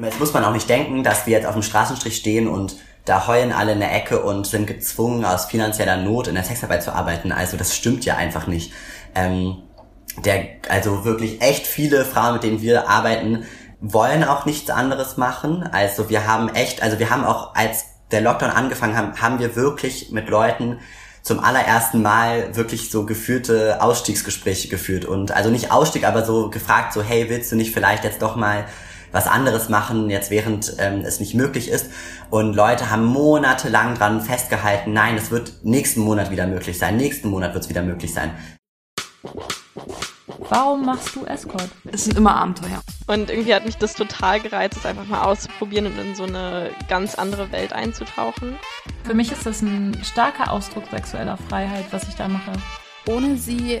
[0.00, 3.26] Jetzt muss man auch nicht denken, dass wir jetzt auf dem Straßenstrich stehen und da
[3.26, 6.94] heulen alle in der Ecke und sind gezwungen, aus finanzieller Not in der Sexarbeit zu
[6.94, 7.30] arbeiten.
[7.30, 8.72] Also das stimmt ja einfach nicht.
[9.14, 9.58] Ähm,
[10.24, 13.44] der, also wirklich echt viele Frauen, mit denen wir arbeiten,
[13.80, 15.62] wollen auch nichts anderes machen.
[15.62, 19.56] Also wir haben echt, also wir haben auch, als der Lockdown angefangen haben, haben wir
[19.56, 20.78] wirklich mit Leuten
[21.22, 26.94] zum allerersten Mal wirklich so geführte Ausstiegsgespräche geführt und also nicht Ausstieg, aber so gefragt,
[26.94, 28.64] so hey, willst du nicht vielleicht jetzt doch mal
[29.12, 31.90] was anderes machen, jetzt während ähm, es nicht möglich ist.
[32.30, 37.28] Und Leute haben monatelang dran festgehalten, nein, es wird nächsten Monat wieder möglich sein, nächsten
[37.28, 38.32] Monat wird es wieder möglich sein.
[40.48, 41.70] Warum machst du Escort?
[41.90, 42.82] Es sind immer Abenteuer.
[43.06, 46.70] Und irgendwie hat mich das total gereizt, es einfach mal auszuprobieren und in so eine
[46.88, 48.56] ganz andere Welt einzutauchen.
[49.04, 52.52] Für mich ist das ein starker Ausdruck sexueller Freiheit, was ich da mache.
[53.06, 53.80] Ohne sie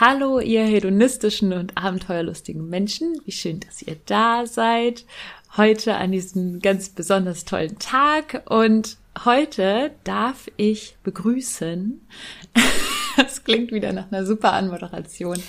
[0.00, 3.20] Hallo, ihr hedonistischen und abenteuerlustigen Menschen.
[3.24, 5.04] Wie schön, dass ihr da seid.
[5.56, 8.44] Heute an diesem ganz besonders tollen Tag.
[8.48, 12.00] Und heute darf ich begrüßen.
[13.16, 15.42] Das klingt wieder nach einer super Anmoderation.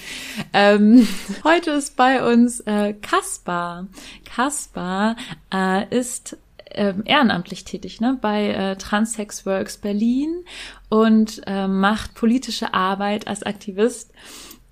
[0.53, 1.08] Ähm,
[1.44, 3.88] heute ist bei uns äh, Kaspar.
[4.25, 5.16] Kaspar
[5.53, 6.36] äh, ist
[6.72, 10.45] ähm, ehrenamtlich tätig ne, bei äh, Transsex Works Berlin
[10.89, 14.12] und äh, macht politische Arbeit als Aktivist.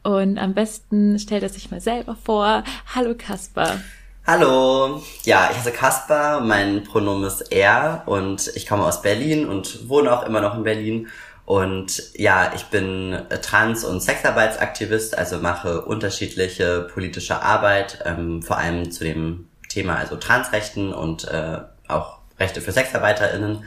[0.04, 2.64] Und am besten stellt er sich mal selber vor.
[2.96, 3.82] Hallo Kaspar.
[4.26, 9.88] Hallo, ja, ich heiße Kaspar, mein Pronomen ist er und ich komme aus Berlin und
[9.88, 11.08] wohne auch immer noch in Berlin.
[11.46, 18.92] Und ja, ich bin Trans- und Sexarbeitsaktivist, also mache unterschiedliche politische Arbeit, ähm, vor allem
[18.92, 23.64] zu dem Thema also Transrechten und äh, auch Rechte für SexarbeiterInnen.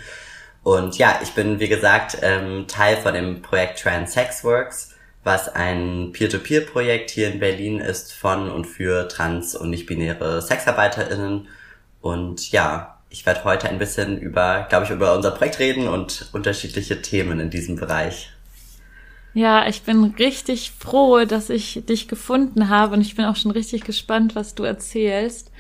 [0.63, 4.95] Und ja, ich bin, wie gesagt, ähm, Teil von dem Projekt Trans Sex Works,
[5.25, 11.49] was ein Peer-to-Peer-Projekt hier in Berlin ist von und für trans- und nicht-binäre SexarbeiterInnen.
[12.01, 16.29] Und ja, ich werde heute ein bisschen über, glaube ich, über unser Projekt reden und
[16.33, 18.31] unterschiedliche Themen in diesem Bereich.
[19.33, 23.53] Ja, ich bin richtig froh, dass ich dich gefunden habe und ich bin auch schon
[23.53, 25.53] richtig gespannt, was du erzählst.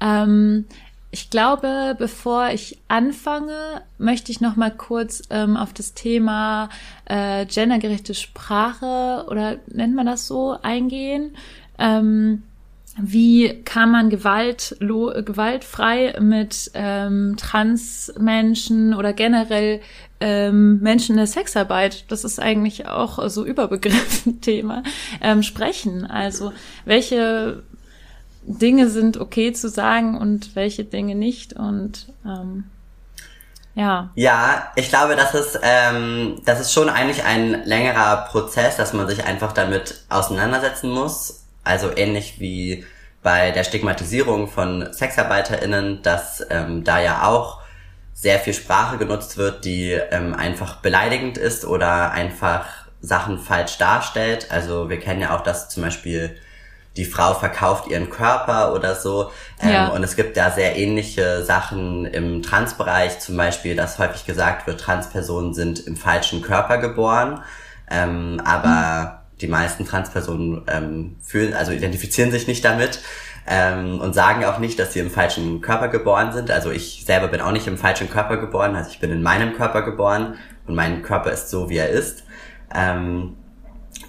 [0.00, 0.66] Ähm,
[1.10, 6.68] ich glaube, bevor ich anfange, möchte ich noch mal kurz ähm, auf das Thema
[7.06, 11.34] äh, gendergerechte Sprache oder nennt man das so eingehen.
[11.78, 12.42] Ähm,
[13.00, 19.80] wie kann man gewaltlo gewaltfrei mit ähm, Transmenschen oder generell
[20.20, 24.82] ähm, Menschen in der Sexarbeit, das ist eigentlich auch so Überbegriff Thema,
[25.20, 26.04] ähm, sprechen.
[26.04, 26.52] Also
[26.84, 27.62] welche
[28.48, 32.64] Dinge sind okay zu sagen und welche Dinge nicht und ähm,
[33.74, 34.10] ja.
[34.14, 39.06] Ja, ich glaube, das ist, ähm, das ist schon eigentlich ein längerer Prozess, dass man
[39.06, 41.44] sich einfach damit auseinandersetzen muss.
[41.62, 42.84] Also ähnlich wie
[43.22, 47.60] bei der Stigmatisierung von SexarbeiterInnen, dass ähm, da ja auch
[48.14, 52.66] sehr viel Sprache genutzt wird, die ähm, einfach beleidigend ist oder einfach
[53.00, 54.50] Sachen falsch darstellt.
[54.50, 56.36] Also wir kennen ja auch, dass zum Beispiel
[56.98, 59.30] die Frau verkauft ihren Körper oder so.
[59.62, 59.88] Ähm, ja.
[59.88, 64.80] Und es gibt da sehr ähnliche Sachen im Transbereich, zum Beispiel, dass häufig gesagt wird,
[64.80, 67.40] Transpersonen sind im falschen Körper geboren.
[67.88, 69.38] Ähm, aber mhm.
[69.40, 72.98] die meisten Transpersonen ähm, fühlen, also identifizieren sich nicht damit
[73.46, 76.50] ähm, und sagen auch nicht, dass sie im falschen Körper geboren sind.
[76.50, 79.54] Also ich selber bin auch nicht im falschen Körper geboren, also ich bin in meinem
[79.54, 80.34] Körper geboren
[80.66, 82.24] und mein Körper ist so, wie er ist.
[82.74, 83.36] Ähm,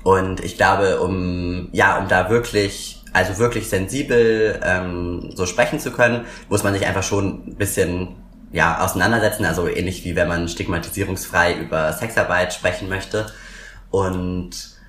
[0.04, 5.92] und ich glaube, um ja, um da wirklich, also wirklich sensibel ähm, so sprechen zu
[5.92, 8.16] können, muss man sich einfach schon ein bisschen
[8.52, 9.46] ja auseinandersetzen.
[9.46, 13.28] Also ähnlich wie wenn man stigmatisierungsfrei über Sexarbeit sprechen möchte.
[13.92, 14.80] Und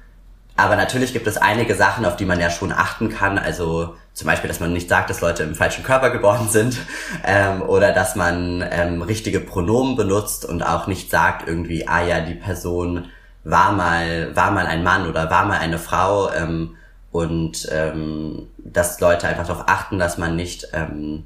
[0.56, 3.38] aber natürlich gibt es einige Sachen, auf die man ja schon achten kann.
[3.38, 6.76] Also zum Beispiel, dass man nicht sagt, dass Leute im falschen Körper geboren sind
[7.24, 12.20] ähm, oder dass man ähm, richtige Pronomen benutzt und auch nicht sagt irgendwie, ah ja,
[12.20, 13.08] die Person
[13.44, 16.76] war mal, war mal ein Mann oder war mal eine Frau ähm,
[17.10, 21.24] und ähm, dass Leute einfach darauf achten, dass man nicht ähm,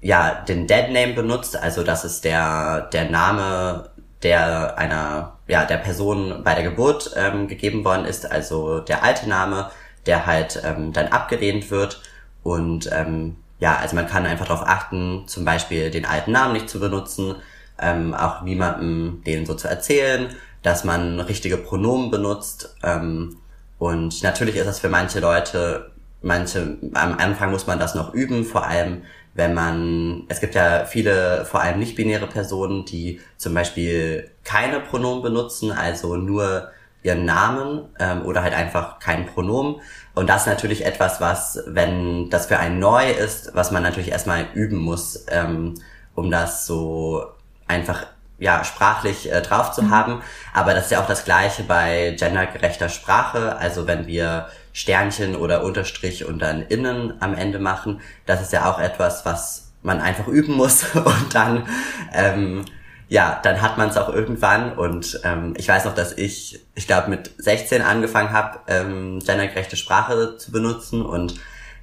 [0.00, 3.90] ja den Dead Name benutzt, also das ist der der Name
[4.22, 9.28] der einer ja der Person bei der Geburt ähm, gegeben worden ist, also der alte
[9.28, 9.70] Name,
[10.06, 12.02] der halt ähm, dann abgelehnt wird.
[12.42, 16.68] Und ähm, ja, also man kann einfach darauf achten, zum Beispiel den alten Namen nicht
[16.68, 17.36] zu benutzen,
[17.80, 20.34] ähm, auch niemandem denen so zu erzählen,
[20.66, 22.74] dass man richtige Pronomen benutzt.
[22.82, 23.36] Ähm,
[23.78, 25.92] und natürlich ist es für manche Leute,
[26.22, 29.02] manche, am Anfang muss man das noch üben, vor allem
[29.34, 35.22] wenn man, es gibt ja viele, vor allem nicht-binäre Personen, die zum Beispiel keine Pronomen
[35.22, 36.72] benutzen, also nur
[37.04, 39.76] ihren Namen ähm, oder halt einfach kein Pronomen.
[40.16, 44.10] Und das ist natürlich etwas, was, wenn das für einen neu ist, was man natürlich
[44.10, 45.74] erstmal üben muss, ähm,
[46.16, 47.24] um das so
[47.68, 48.06] einfach
[48.38, 49.90] ja sprachlich äh, drauf zu mhm.
[49.90, 50.22] haben.
[50.52, 53.56] Aber das ist ja auch das Gleiche bei gendergerechter Sprache.
[53.56, 58.70] Also wenn wir Sternchen oder Unterstrich und dann innen am Ende machen, das ist ja
[58.70, 61.66] auch etwas, was man einfach üben muss und dann
[62.12, 62.64] ähm,
[63.08, 66.88] ja, dann hat man es auch irgendwann und ähm, ich weiß noch, dass ich, ich
[66.88, 71.34] glaube, mit 16 angefangen habe, ähm, gendergerechte Sprache zu benutzen und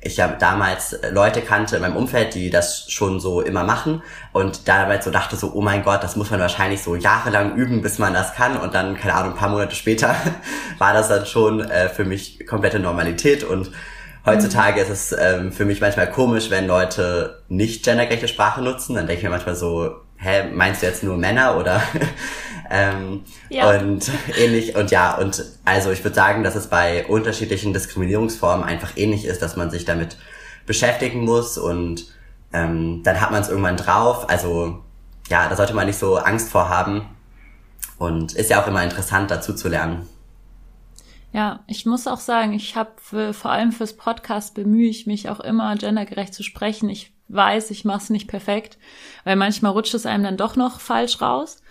[0.04, 4.68] ich ja damals Leute kannte in meinem Umfeld, die das schon so immer machen und
[4.68, 8.00] damals so dachte so, oh mein Gott, das muss man wahrscheinlich so jahrelang üben, bis
[8.00, 10.16] man das kann und dann, keine Ahnung, ein paar Monate später
[10.78, 13.72] war das dann schon äh, für mich komplette Normalität und
[14.26, 19.08] heutzutage ist es ähm, für mich manchmal komisch, wenn Leute nicht gendergerechte Sprache nutzen, dann
[19.08, 21.82] denke ich mir manchmal so, hä, meinst du jetzt nur Männer oder
[22.70, 23.70] ähm, ja.
[23.70, 28.96] und ähnlich und ja und also ich würde sagen, dass es bei unterschiedlichen Diskriminierungsformen einfach
[28.96, 30.18] ähnlich ist, dass man sich damit
[30.66, 32.06] beschäftigen muss und
[32.54, 34.30] ähm, dann hat man es irgendwann drauf.
[34.30, 34.82] Also
[35.30, 37.10] ja, da sollte man nicht so Angst vor haben
[37.98, 40.08] und ist ja auch immer interessant dazu zu lernen.
[41.32, 45.40] Ja, ich muss auch sagen, ich habe vor allem fürs Podcast bemühe ich mich auch
[45.40, 46.90] immer gendergerecht zu sprechen.
[46.90, 48.78] Ich weiß, ich mache es nicht perfekt,
[49.24, 51.62] weil manchmal rutscht es einem dann doch noch falsch raus.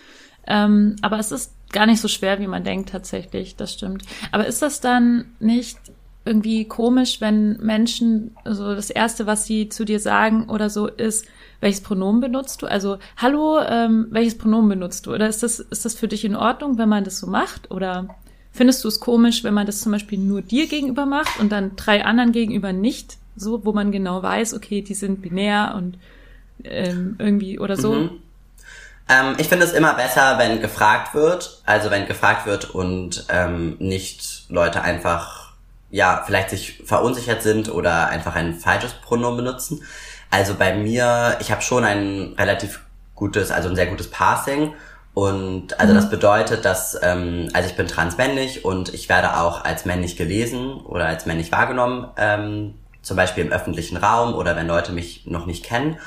[0.47, 4.05] Ähm, aber es ist gar nicht so schwer, wie man denkt tatsächlich, das stimmt.
[4.31, 5.79] Aber ist das dann nicht
[6.25, 11.27] irgendwie komisch, wenn Menschen, also das Erste, was sie zu dir sagen oder so, ist,
[11.61, 12.67] welches Pronomen benutzt du?
[12.67, 15.15] Also, hallo, ähm, welches Pronomen benutzt du?
[15.15, 17.71] Oder ist das, ist das für dich in Ordnung, wenn man das so macht?
[17.71, 18.09] Oder
[18.53, 21.75] findest du es komisch, wenn man das zum Beispiel nur dir gegenüber macht und dann
[21.77, 23.17] drei anderen gegenüber nicht?
[23.37, 25.99] So, wo man genau weiß, okay, die sind binär und
[26.65, 27.93] ähm, irgendwie oder so.
[27.95, 28.11] Mhm.
[29.09, 33.77] Ähm, ich finde es immer besser, wenn gefragt wird, also wenn gefragt wird und ähm,
[33.79, 35.53] nicht Leute einfach,
[35.91, 39.83] ja, vielleicht sich verunsichert sind oder einfach ein falsches Pronomen benutzen.
[40.31, 42.81] Also bei mir, ich habe schon ein relativ
[43.15, 44.73] gutes, also ein sehr gutes Passing.
[45.15, 45.97] Und also mhm.
[45.97, 50.81] das bedeutet, dass, ähm, also ich bin transmännlich und ich werde auch als männlich gelesen
[50.81, 55.47] oder als männlich wahrgenommen ähm, zum Beispiel im öffentlichen Raum oder wenn Leute mich noch
[55.47, 55.99] nicht kennen.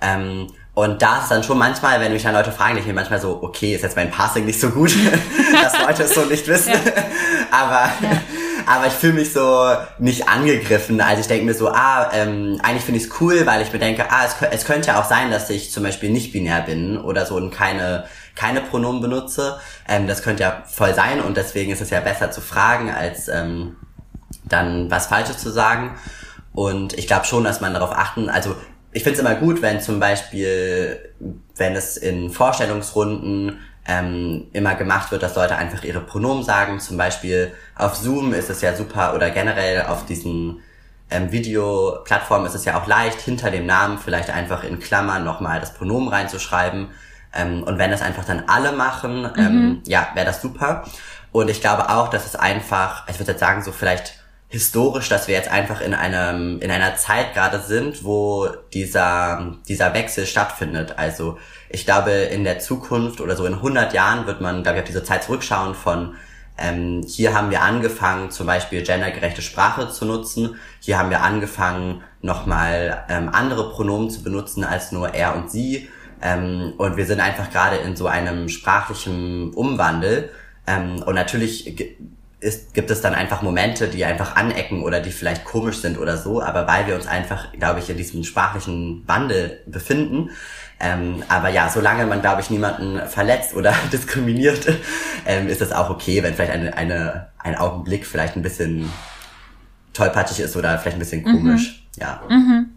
[0.00, 3.20] Ähm, und da ist dann schon manchmal, wenn mich dann Leute fragen, ich mir manchmal
[3.20, 4.94] so, okay, ist jetzt mein Passing nicht so gut,
[5.62, 6.72] dass Leute es so nicht wissen.
[6.72, 6.78] Ja.
[7.50, 8.22] aber, ja.
[8.66, 11.00] aber ich fühle mich so nicht angegriffen.
[11.00, 13.80] Also ich denke mir so, ah, ähm, eigentlich finde ich es cool, weil ich mir
[13.80, 16.98] denke, ah, es, es könnte ja auch sein, dass ich zum Beispiel nicht binär bin
[16.98, 18.04] oder so und keine,
[18.36, 19.58] keine Pronomen benutze.
[19.88, 23.28] Ähm, das könnte ja voll sein und deswegen ist es ja besser zu fragen, als
[23.28, 23.76] ähm,
[24.44, 25.98] dann was Falsches zu sagen.
[26.52, 28.56] Und ich glaube schon, dass man darauf achten, also
[28.92, 30.98] ich finde es immer gut, wenn zum Beispiel,
[31.56, 36.80] wenn es in Vorstellungsrunden ähm, immer gemacht wird, dass Leute einfach ihre Pronomen sagen.
[36.80, 40.60] Zum Beispiel auf Zoom ist es ja super oder generell auf diesen
[41.10, 45.60] ähm, Videoplattformen ist es ja auch leicht, hinter dem Namen vielleicht einfach in Klammern nochmal
[45.60, 46.88] das Pronomen reinzuschreiben.
[47.34, 49.82] Ähm, und wenn das einfach dann alle machen, ähm, mhm.
[49.86, 50.84] ja, wäre das super.
[51.32, 54.19] Und ich glaube auch, dass es einfach, ich würde jetzt sagen, so vielleicht
[54.50, 59.94] historisch, dass wir jetzt einfach in einem in einer Zeit gerade sind, wo dieser dieser
[59.94, 60.98] Wechsel stattfindet.
[60.98, 61.38] Also
[61.68, 64.88] ich glaube, in der Zukunft oder so in 100 Jahren wird man, glaube ich, auf
[64.88, 66.16] diese Zeit zurückschauen von
[66.58, 70.56] ähm, hier haben wir angefangen, zum Beispiel gendergerechte Sprache zu nutzen.
[70.80, 75.88] Hier haben wir angefangen, nochmal ähm, andere Pronomen zu benutzen als nur er und sie.
[76.20, 80.30] Ähm, und wir sind einfach gerade in so einem sprachlichen Umwandel.
[80.66, 81.78] Ähm, und natürlich
[82.40, 86.16] ist, gibt es dann einfach Momente, die einfach anecken oder die vielleicht komisch sind oder
[86.16, 90.30] so, aber weil wir uns einfach, glaube ich, in diesem sprachlichen Wandel befinden,
[90.80, 94.66] ähm, aber ja, solange man, glaube ich, niemanden verletzt oder diskriminiert,
[95.26, 98.90] ähm, ist es auch okay, wenn vielleicht eine, eine, ein Augenblick vielleicht ein bisschen
[99.92, 101.84] tollpatschig ist oder vielleicht ein bisschen komisch.
[101.96, 102.00] Mhm.
[102.00, 102.22] Ja.
[102.28, 102.70] Mhm.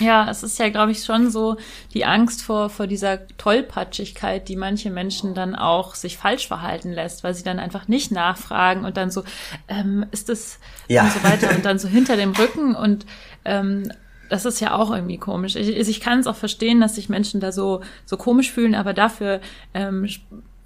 [0.00, 1.56] Ja, es ist ja, glaube ich, schon so
[1.92, 7.22] die Angst vor, vor dieser Tollpatschigkeit, die manche Menschen dann auch sich falsch verhalten lässt,
[7.22, 9.22] weil sie dann einfach nicht nachfragen und dann so,
[9.68, 10.58] ähm, ist das
[10.88, 11.04] ja.
[11.04, 13.06] und so weiter und dann so hinter dem Rücken und
[13.44, 13.88] ähm,
[14.28, 15.54] das ist ja auch irgendwie komisch.
[15.54, 18.94] Ich, ich kann es auch verstehen, dass sich Menschen da so, so komisch fühlen, aber
[18.94, 19.40] dafür
[19.74, 20.08] ähm,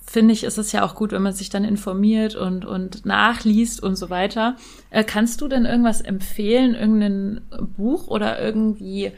[0.08, 3.82] finde ich, ist es ja auch gut, wenn man sich dann informiert und, und nachliest
[3.82, 4.56] und so weiter.
[4.90, 7.40] Äh, kannst du denn irgendwas empfehlen, irgendein
[7.76, 9.12] Buch oder irgendwie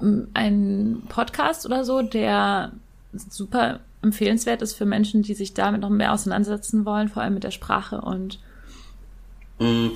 [0.00, 2.72] mm, ein Podcast oder so, der
[3.12, 7.44] super empfehlenswert ist für Menschen, die sich damit noch mehr auseinandersetzen wollen, vor allem mit
[7.44, 8.38] der Sprache und
[9.58, 9.90] Mm,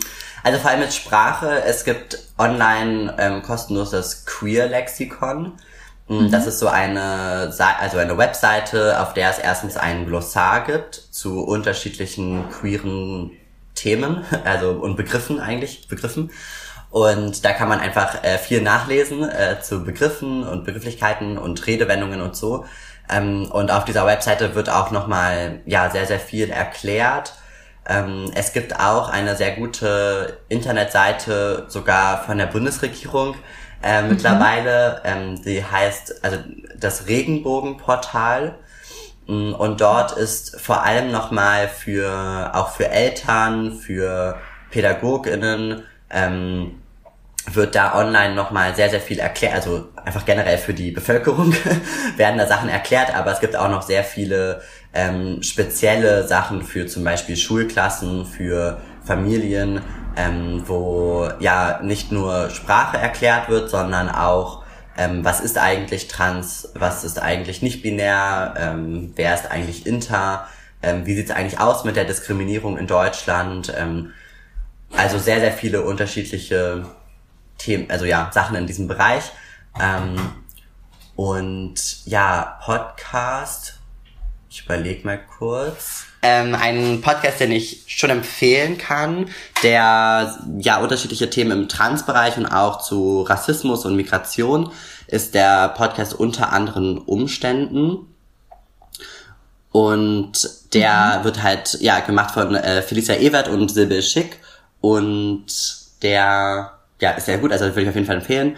[0.44, 1.62] also vor allem mit Sprache.
[1.64, 5.52] Es gibt online ähm, kostenloses Queer-Lexikon.
[6.08, 6.30] Mhm.
[6.30, 11.44] Das ist so eine, also eine Webseite, auf der es erstens ein Glossar gibt zu
[11.44, 13.32] unterschiedlichen queeren
[13.74, 16.30] Themen, also und Begriffen eigentlich, Begriffen.
[16.90, 22.22] Und da kann man einfach äh, viel nachlesen äh, zu Begriffen und Begrifflichkeiten und Redewendungen
[22.22, 22.64] und so.
[23.10, 27.34] Ähm, und auf dieser Webseite wird auch nochmal ja sehr, sehr viel erklärt.
[27.86, 33.34] Ähm, es gibt auch eine sehr gute Internetseite sogar von der Bundesregierung
[33.82, 34.08] äh, mhm.
[34.10, 35.02] mittlerweile.
[35.04, 36.38] Ähm, die heißt also
[36.78, 38.54] das Regenbogenportal.
[39.26, 44.38] Mm, und dort ist vor allem nochmal für auch für Eltern, für
[44.70, 46.82] PädagogInnen ähm,
[47.54, 51.54] wird da online nochmal sehr, sehr viel erklärt, also einfach generell für die Bevölkerung
[52.16, 54.60] werden da Sachen erklärt, aber es gibt auch noch sehr viele
[54.92, 59.80] ähm, spezielle Sachen für zum Beispiel Schulklassen, für Familien,
[60.18, 64.64] ähm, wo ja nicht nur Sprache erklärt wird, sondern auch
[64.96, 70.48] ähm, was ist eigentlich trans, was ist eigentlich nicht binär, ähm, wer ist eigentlich inter,
[70.82, 74.12] ähm, wie sieht es eigentlich aus mit der Diskriminierung in Deutschland, ähm,
[74.96, 76.84] also sehr, sehr viele unterschiedliche
[77.58, 79.30] Themen, also ja, Sachen in diesem Bereich.
[79.80, 80.16] Ähm,
[81.14, 83.78] und ja, Podcast,
[84.50, 86.07] ich überlege mal kurz.
[86.20, 89.28] Ähm, ein Podcast, den ich schon empfehlen kann,
[89.62, 94.72] der ja unterschiedliche Themen im Transbereich und auch zu Rassismus und Migration
[95.06, 98.06] ist der Podcast unter anderen Umständen.
[99.70, 101.24] Und der mhm.
[101.24, 104.38] wird halt ja gemacht von äh, Felicia Ewert und Silbe Schick
[104.80, 105.46] und
[106.02, 108.56] der ja, ist sehr gut, also würde ich auf jeden Fall empfehlen.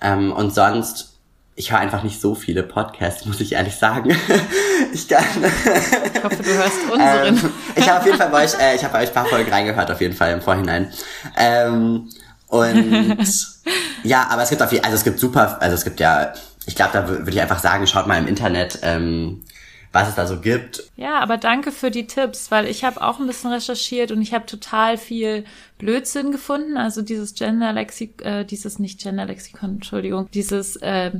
[0.00, 1.09] Ähm, und sonst,
[1.56, 4.10] ich höre einfach nicht so viele Podcasts, muss ich ehrlich sagen.
[4.92, 5.24] ich kann.
[5.44, 7.26] ich hoffe, du hörst unseren.
[7.26, 9.26] Ähm, ich habe auf jeden Fall bei euch, äh, ich habe bei euch ein paar
[9.26, 10.92] Folgen reingehört, auf jeden Fall im Vorhinein.
[11.36, 12.08] Ähm,
[12.48, 13.46] und
[14.02, 16.32] ja, aber es gibt auf jeden also es gibt super, also es gibt ja,
[16.66, 19.44] ich glaube, da würde ich einfach sagen, schaut mal im Internet, ähm,
[19.92, 20.84] was es da so gibt.
[20.96, 24.32] Ja, aber danke für die Tipps, weil ich habe auch ein bisschen recherchiert und ich
[24.32, 25.44] habe total viel
[25.78, 26.76] Blödsinn gefunden.
[26.76, 31.10] Also dieses Gender-Lexikon, äh, dieses nicht Gender-Lexikon, Entschuldigung, dieses, äh,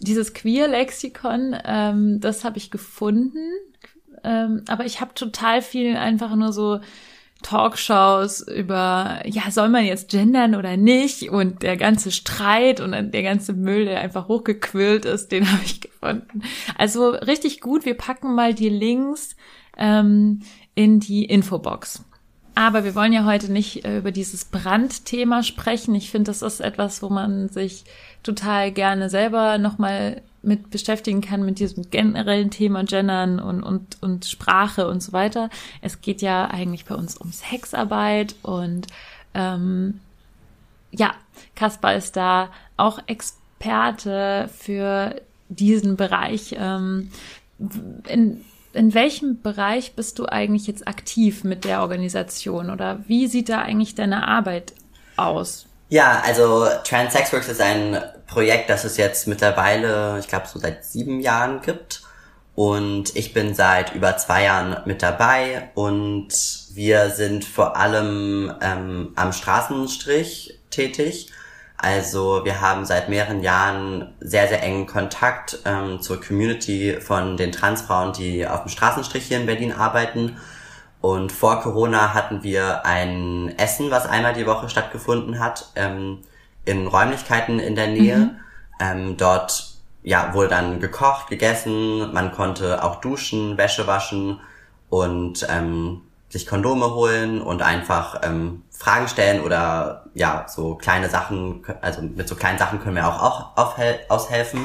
[0.00, 3.50] dieses Queer-Lexikon, ähm, das habe ich gefunden.
[4.24, 6.80] Ähm, aber ich habe total viel einfach nur so
[7.42, 11.30] Talkshows über, ja, soll man jetzt gendern oder nicht?
[11.30, 15.80] Und der ganze Streit und der ganze Müll, der einfach hochgequillt ist, den habe ich
[15.80, 16.42] gefunden.
[16.76, 17.84] Also richtig gut.
[17.84, 19.36] Wir packen mal die Links
[19.76, 20.40] ähm,
[20.74, 22.04] in die Infobox.
[22.58, 25.94] Aber wir wollen ja heute nicht äh, über dieses Brandthema sprechen.
[25.94, 27.84] Ich finde, das ist etwas, wo man sich
[28.24, 34.24] total gerne selber nochmal mit beschäftigen kann, mit diesem generellen Thema Gendern und, und, und
[34.24, 35.50] Sprache und so weiter.
[35.82, 38.88] Es geht ja eigentlich bei uns um Sexarbeit und
[39.34, 40.00] ähm,
[40.90, 41.14] ja,
[41.54, 45.14] Kaspar ist da auch Experte für
[45.48, 46.56] diesen Bereich.
[46.58, 47.12] Ähm,
[48.08, 48.44] in,
[48.78, 53.60] in welchem Bereich bist du eigentlich jetzt aktiv mit der Organisation oder wie sieht da
[53.60, 54.72] eigentlich deine Arbeit
[55.16, 55.66] aus?
[55.88, 60.58] Ja, also Trans Sex Works ist ein Projekt, das es jetzt mittlerweile, ich glaube, so
[60.60, 62.02] seit sieben Jahren gibt.
[62.54, 66.28] Und ich bin seit über zwei Jahren mit dabei und
[66.72, 71.30] wir sind vor allem ähm, am Straßenstrich tätig.
[71.78, 77.52] Also wir haben seit mehreren Jahren sehr, sehr engen Kontakt ähm, zur Community von den
[77.52, 80.36] Transfrauen, die auf dem Straßenstrich hier in Berlin arbeiten
[81.00, 86.18] und vor Corona hatten wir ein Essen, was einmal die Woche stattgefunden hat, ähm,
[86.64, 88.16] in Räumlichkeiten in der Nähe.
[88.16, 88.30] Mhm.
[88.80, 94.40] Ähm, dort ja, wurde dann gekocht, gegessen, man konnte auch duschen, Wäsche waschen
[94.88, 101.64] und ähm, sich Kondome holen und einfach ähm, Fragen stellen oder ja, so kleine Sachen,
[101.80, 103.76] also mit so kleinen Sachen können wir auch, auch
[104.08, 104.64] aushelfen.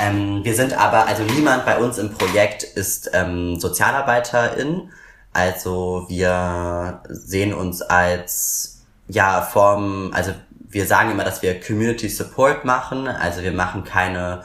[0.00, 4.90] Ähm, wir sind aber, also niemand bei uns im Projekt ist ähm, Sozialarbeiterin,
[5.32, 10.32] also wir sehen uns als ja Form, also
[10.68, 13.06] wir sagen immer, dass wir Community Support machen.
[13.06, 14.44] Also wir machen keine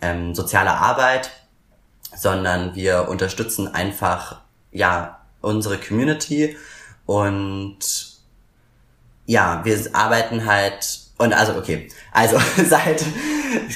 [0.00, 1.30] ähm, soziale Arbeit,
[2.16, 6.56] sondern wir unterstützen einfach ja unsere Community
[7.06, 8.13] und
[9.26, 12.38] ja, wir arbeiten halt und also okay, also
[12.68, 13.04] seit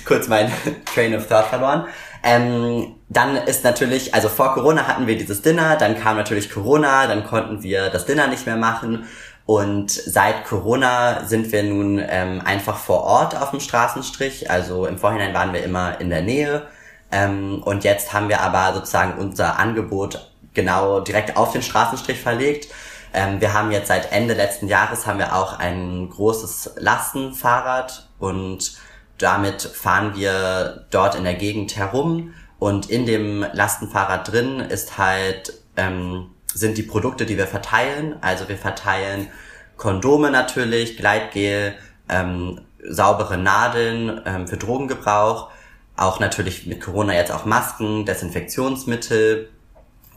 [0.05, 0.51] kurz mein
[0.95, 1.87] Train of Thought verloren.
[2.23, 7.07] Ähm, dann ist natürlich, also vor Corona hatten wir dieses Dinner, dann kam natürlich Corona,
[7.07, 9.07] dann konnten wir das Dinner nicht mehr machen.
[9.47, 14.51] Und seit Corona sind wir nun ähm, einfach vor Ort auf dem Straßenstrich.
[14.51, 16.67] Also im Vorhinein waren wir immer in der Nähe.
[17.11, 22.69] Ähm, und jetzt haben wir aber sozusagen unser Angebot genau direkt auf den Straßenstrich verlegt.
[23.13, 28.79] Ähm, wir haben jetzt seit Ende letzten Jahres haben wir auch ein großes Lastenfahrrad und
[29.19, 32.35] damit fahren wir dort in der Gegend herum.
[32.59, 38.17] Und in dem Lastenfahrrad drin ist halt ähm, sind die Produkte, die wir verteilen.
[38.21, 39.29] Also wir verteilen
[39.77, 41.75] Kondome natürlich, Gleitgel,
[42.09, 45.51] ähm, saubere Nadeln ähm, für Drogengebrauch,
[45.97, 49.51] auch natürlich mit Corona jetzt auch Masken, Desinfektionsmittel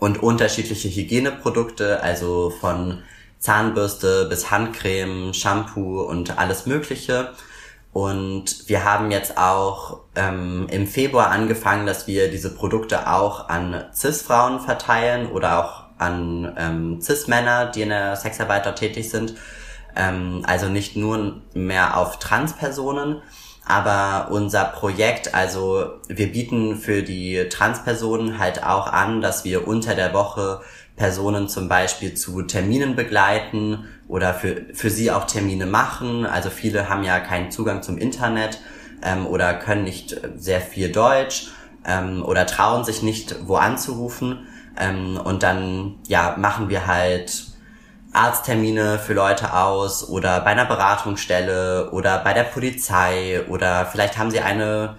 [0.01, 3.03] und unterschiedliche Hygieneprodukte, also von
[3.37, 7.33] Zahnbürste bis Handcreme, Shampoo und alles Mögliche.
[7.93, 13.85] Und wir haben jetzt auch ähm, im Februar angefangen, dass wir diese Produkte auch an
[13.93, 19.35] CIS-Frauen verteilen oder auch an ähm, CIS-Männer, die in der Sexarbeit tätig sind.
[19.95, 23.21] Ähm, also nicht nur mehr auf Transpersonen,
[23.65, 29.95] aber unser Projekt, also wir bieten für die Transpersonen halt auch an, dass wir unter
[29.95, 30.61] der Woche
[30.95, 36.25] Personen zum Beispiel zu Terminen begleiten oder für, für sie auch Termine machen.
[36.25, 38.59] Also viele haben ja keinen Zugang zum Internet
[39.03, 41.47] ähm, oder können nicht sehr viel Deutsch
[41.87, 44.47] ähm, oder trauen sich nicht, wo anzurufen.
[44.77, 47.50] Ähm, und dann ja machen wir halt
[48.13, 54.31] Arzttermine für Leute aus oder bei einer Beratungsstelle oder bei der Polizei oder vielleicht haben
[54.31, 54.95] sie eine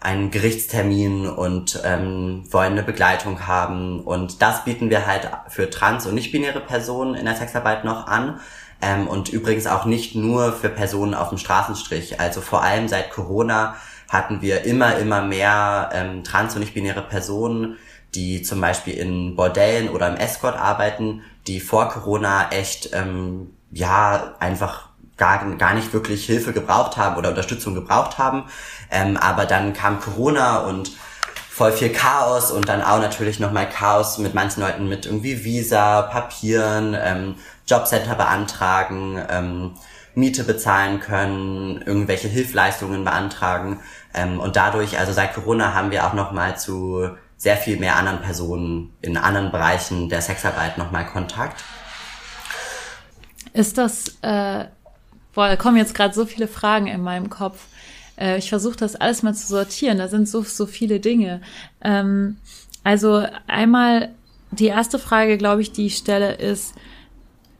[0.00, 6.06] einen Gerichtstermin und ähm, wollen eine Begleitung haben und das bieten wir halt für trans-
[6.06, 8.38] und nicht-binäre Personen in der Sexarbeit noch an
[8.82, 12.20] ähm, und übrigens auch nicht nur für Personen auf dem Straßenstrich.
[12.20, 13.76] Also vor allem seit Corona
[14.10, 17.78] hatten wir immer, immer mehr ähm, trans- und nicht-binäre Personen,
[18.14, 24.34] die zum Beispiel in Bordellen oder im Escort arbeiten, die vor Corona echt, ähm, ja,
[24.38, 28.44] einfach gar, gar nicht wirklich Hilfe gebraucht haben oder Unterstützung gebraucht haben.
[28.90, 30.92] Ähm, aber dann kam Corona und
[31.50, 36.02] voll viel Chaos und dann auch natürlich nochmal Chaos mit manchen Leuten mit irgendwie Visa,
[36.02, 39.74] Papieren, ähm, Jobcenter beantragen, ähm,
[40.16, 43.80] Miete bezahlen können, irgendwelche Hilfleistungen beantragen.
[44.12, 48.20] Ähm, und dadurch, also seit Corona haben wir auch nochmal zu sehr viel mehr anderen
[48.20, 51.62] Personen in anderen Bereichen der Sexarbeit nochmal Kontakt.
[53.52, 54.64] Ist das, äh,
[55.32, 57.66] boah, da kommen jetzt gerade so viele Fragen in meinem Kopf.
[58.16, 59.98] Äh, ich versuche das alles mal zu sortieren.
[59.98, 61.40] Da sind so, so viele Dinge.
[61.82, 62.38] Ähm,
[62.82, 64.10] also einmal
[64.50, 66.74] die erste Frage, glaube ich, die ich stelle, ist,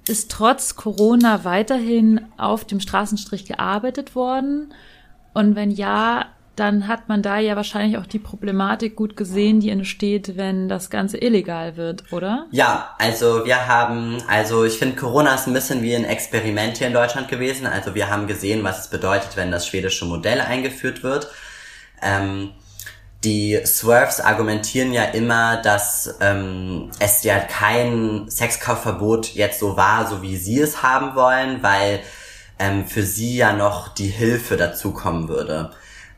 [0.06, 4.72] ist trotz Corona weiterhin auf dem Straßenstrich gearbeitet worden?
[5.32, 9.70] Und wenn ja, dann hat man da ja wahrscheinlich auch die Problematik gut gesehen, die
[9.70, 12.46] entsteht, wenn das Ganze illegal wird, oder?
[12.50, 16.86] Ja, also wir haben, also ich finde, Corona ist ein bisschen wie ein Experiment hier
[16.86, 17.66] in Deutschland gewesen.
[17.66, 21.28] Also wir haben gesehen, was es bedeutet, wenn das schwedische Modell eingeführt wird.
[22.02, 22.50] Ähm,
[23.24, 30.22] die Swerves argumentieren ja immer, dass ähm, es ja kein Sexkaufverbot jetzt so war, so
[30.22, 32.00] wie sie es haben wollen, weil
[32.58, 35.70] ähm, für sie ja noch die Hilfe dazukommen würde.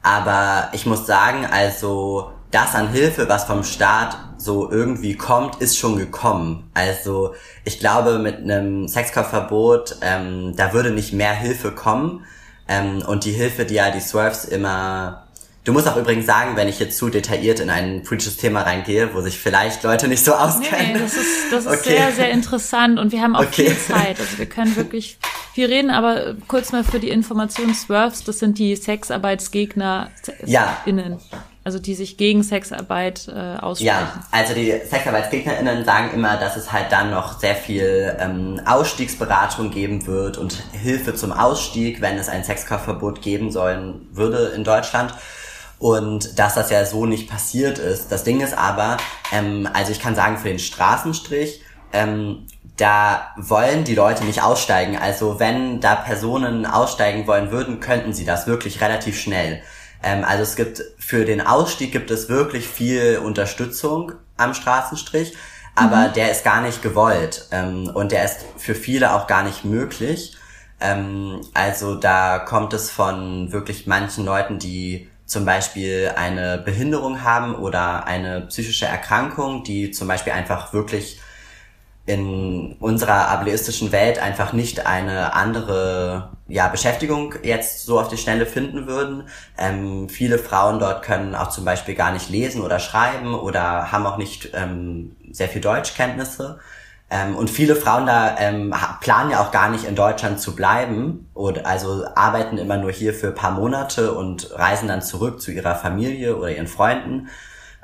[0.07, 5.77] Aber ich muss sagen, also das an Hilfe, was vom Staat so irgendwie kommt, ist
[5.77, 6.71] schon gekommen.
[6.75, 12.25] Also ich glaube, mit einem Sexkaufverbot, ähm, da würde nicht mehr Hilfe kommen.
[12.69, 15.25] Ähm, und die Hilfe, die ja die Swerves immer
[15.65, 19.13] Du musst auch übrigens sagen, wenn ich jetzt zu detailliert in ein politisches Thema reingehe,
[19.15, 20.93] wo sich vielleicht Leute nicht so auskennen.
[20.93, 21.97] Nee, das ist, das ist okay.
[21.97, 23.71] sehr, sehr interessant und wir haben auch okay.
[23.71, 24.21] viel Zeit.
[24.21, 25.19] Also wir können wirklich
[25.57, 30.11] viel reden, aber kurz mal für die Information, Swerves, das sind die Sexarbeitsgegner
[30.45, 30.77] ja.
[30.85, 31.19] innen.
[31.65, 33.87] Also die sich gegen Sexarbeit äh, aussprechen.
[33.87, 39.71] Ja, also die SexarbeitsgegnerInnen sagen immer, dass es halt dann noch sehr viel ähm, Ausstiegsberatung
[39.71, 45.15] geben wird und Hilfe zum Ausstieg, wenn es ein Sexkaufverbot geben sollen würde in Deutschland
[45.79, 48.13] und dass das ja so nicht passiert ist.
[48.13, 48.99] Das Ding ist aber,
[49.33, 51.63] ähm, also ich kann sagen, für den Straßenstrich,
[51.95, 54.99] ähm, da wollen die Leute nicht aussteigen.
[54.99, 59.63] Also wenn da Personen aussteigen wollen würden, könnten sie das wirklich relativ schnell.
[60.03, 65.35] Ähm, also es gibt für den Ausstieg gibt es wirklich viel Unterstützung am Straßenstrich,
[65.75, 66.13] aber mhm.
[66.15, 70.37] der ist gar nicht gewollt ähm, und der ist für viele auch gar nicht möglich.
[70.81, 77.55] Ähm, also da kommt es von wirklich manchen Leuten, die zum Beispiel eine Behinderung haben
[77.55, 81.21] oder eine psychische Erkrankung, die zum Beispiel einfach wirklich
[82.07, 88.47] in unserer ableistischen Welt einfach nicht eine andere ja, Beschäftigung jetzt so auf die Schnelle
[88.47, 89.25] finden würden.
[89.59, 94.07] Ähm, viele Frauen dort können auch zum Beispiel gar nicht lesen oder schreiben oder haben
[94.07, 96.61] auch nicht ähm, sehr viel Deutschkenntnisse.
[97.11, 101.29] Ähm, und viele Frauen da ähm, planen ja auch gar nicht in Deutschland zu bleiben
[101.35, 105.75] oder also arbeiten immer nur hier für paar Monate und reisen dann zurück zu ihrer
[105.75, 107.29] Familie oder ihren Freunden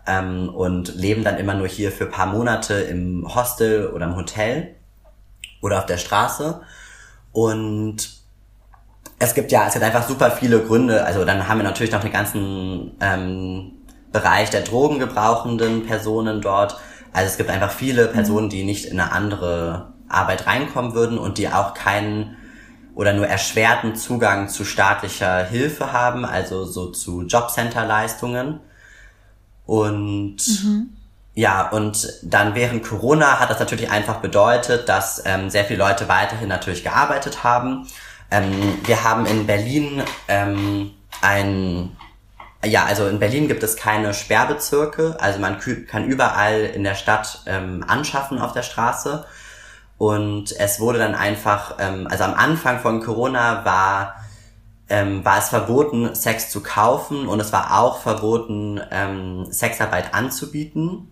[0.07, 4.75] ähm, und leben dann immer nur hier für paar Monate im Hostel oder im Hotel
[5.61, 6.61] oder auf der Straße.
[7.33, 8.23] Und
[9.19, 11.05] es gibt ja, es gibt einfach super viele Gründe.
[11.05, 13.73] Also dann haben wir natürlich noch den ganzen ähm,
[14.11, 16.77] Bereich der drogengebrauchenden Personen dort.
[17.13, 21.39] Also es gibt einfach viele Personen, die nicht in eine andere Arbeit reinkommen würden und
[21.39, 22.37] die auch keinen
[22.95, 28.61] oder nur erschwerten Zugang zu staatlicher Hilfe haben, also so zu Jobcenter-Leistungen.
[29.67, 30.91] Und mhm.
[31.35, 36.09] ja, und dann während Corona hat das natürlich einfach bedeutet, dass ähm, sehr viele Leute
[36.09, 37.87] weiterhin natürlich gearbeitet haben.
[38.31, 41.97] Ähm, wir haben in Berlin ähm, ein
[42.65, 47.41] ja, also in Berlin gibt es keine Sperrbezirke, also man kann überall in der Stadt
[47.47, 49.25] ähm, anschaffen auf der Straße.
[49.99, 54.17] Und es wurde dann einfach, ähm, also am Anfang von Corona war,
[54.89, 61.09] ähm, war es verboten, Sex zu kaufen und es war auch verboten, ähm, Sexarbeit anzubieten.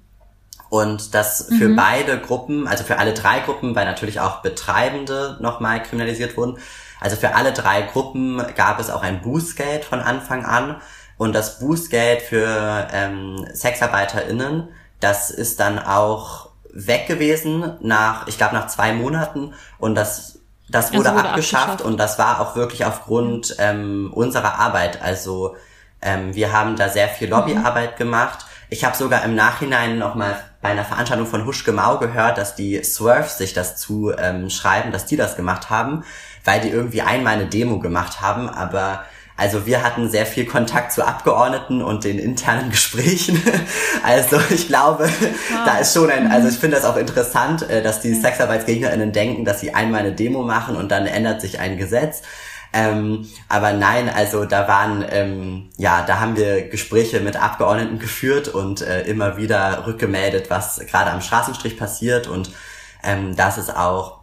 [0.69, 1.77] Und das für mhm.
[1.77, 6.59] beide Gruppen, also für alle drei Gruppen, weil natürlich auch Betreibende nochmal kriminalisiert wurden,
[7.01, 10.77] also für alle drei Gruppen gab es auch ein Bußgeld von Anfang an.
[11.17, 14.69] Und das Bußgeld für ähm, SexarbeiterInnen,
[15.01, 19.55] das ist dann auch weg gewesen nach, ich glaube, nach zwei Monaten.
[19.79, 20.40] Und das,
[20.71, 25.03] das wurde, wurde abgeschafft, abgeschafft, und das war auch wirklich aufgrund ähm, unserer Arbeit.
[25.03, 25.57] Also
[26.03, 27.99] ähm, wir haben da sehr viel Lobbyarbeit mhm.
[27.99, 28.47] gemacht.
[28.69, 32.83] Ich habe sogar im Nachhinein nochmal bei einer Veranstaltung von Huschke Mau gehört, dass die
[32.85, 36.05] Swerves sich das zu ähm, schreiben, dass die das gemacht haben,
[36.45, 39.05] weil die irgendwie einmal eine Demo gemacht haben, aber
[39.41, 43.43] also wir hatten sehr viel Kontakt zu Abgeordneten und den internen Gesprächen.
[44.05, 45.59] Also ich glaube, wow.
[45.65, 49.47] da ist schon ein, also ich finde das auch interessant, äh, dass die SexarbeitsgegnerInnen denken,
[49.47, 52.21] dass sie einmal eine Demo machen und dann ändert sich ein Gesetz.
[52.75, 58.49] Ähm, aber nein, also da waren, ähm, ja, da haben wir Gespräche mit Abgeordneten geführt
[58.49, 62.53] und äh, immer wieder rückgemeldet, was gerade am Straßenstrich passiert und
[63.03, 64.21] ähm, dass es auch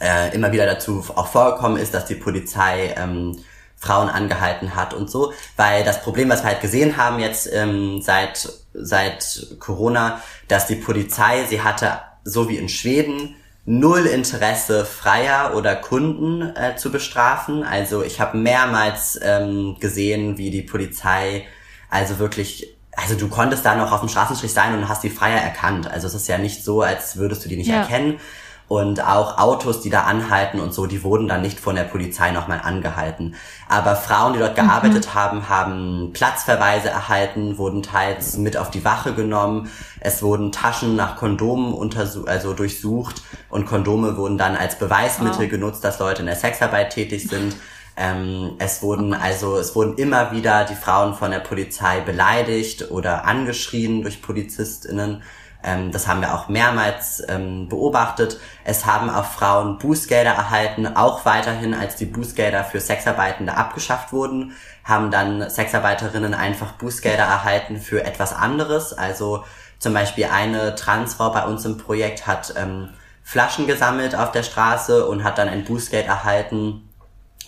[0.00, 3.38] äh, immer wieder dazu auch vorgekommen ist, dass die Polizei ähm,
[3.84, 8.00] Frauen angehalten hat und so, weil das Problem, was wir halt gesehen haben jetzt ähm,
[8.00, 15.54] seit seit Corona, dass die Polizei, sie hatte so wie in Schweden null Interesse Freier
[15.54, 17.62] oder Kunden äh, zu bestrafen.
[17.62, 21.46] Also ich habe mehrmals ähm, gesehen, wie die Polizei
[21.88, 25.40] also wirklich also du konntest da noch auf dem Straßenstrich sein und hast die Freier
[25.40, 25.90] erkannt.
[25.90, 27.80] Also es ist ja nicht so, als würdest du die nicht ja.
[27.80, 28.20] erkennen.
[28.66, 32.30] Und auch Autos, die da anhalten und so, die wurden dann nicht von der Polizei
[32.30, 33.34] nochmal angehalten.
[33.68, 35.14] Aber Frauen, die dort gearbeitet mhm.
[35.14, 39.70] haben, haben Platzverweise erhalten, wurden teils mit auf die Wache genommen.
[40.00, 45.50] Es wurden Taschen nach Kondomen untersucht, also durchsucht und Kondome wurden dann als Beweismittel wow.
[45.50, 47.54] genutzt, dass Leute in der Sexarbeit tätig sind.
[47.96, 53.24] Ähm, es wurden also es wurden immer wieder die Frauen von der Polizei beleidigt oder
[53.24, 55.22] angeschrien durch PolizistInnen.
[55.64, 58.38] Ähm, das haben wir auch mehrmals ähm, beobachtet.
[58.64, 64.52] Es haben auch Frauen Bußgelder erhalten, auch weiterhin, als die Bußgelder für Sexarbeitende abgeschafft wurden,
[64.84, 68.92] haben dann Sexarbeiterinnen einfach Bußgelder erhalten für etwas anderes.
[68.92, 69.44] Also
[69.78, 72.90] zum Beispiel eine Transfrau bei uns im Projekt hat ähm,
[73.22, 76.90] Flaschen gesammelt auf der Straße und hat dann ein Bußgeld erhalten,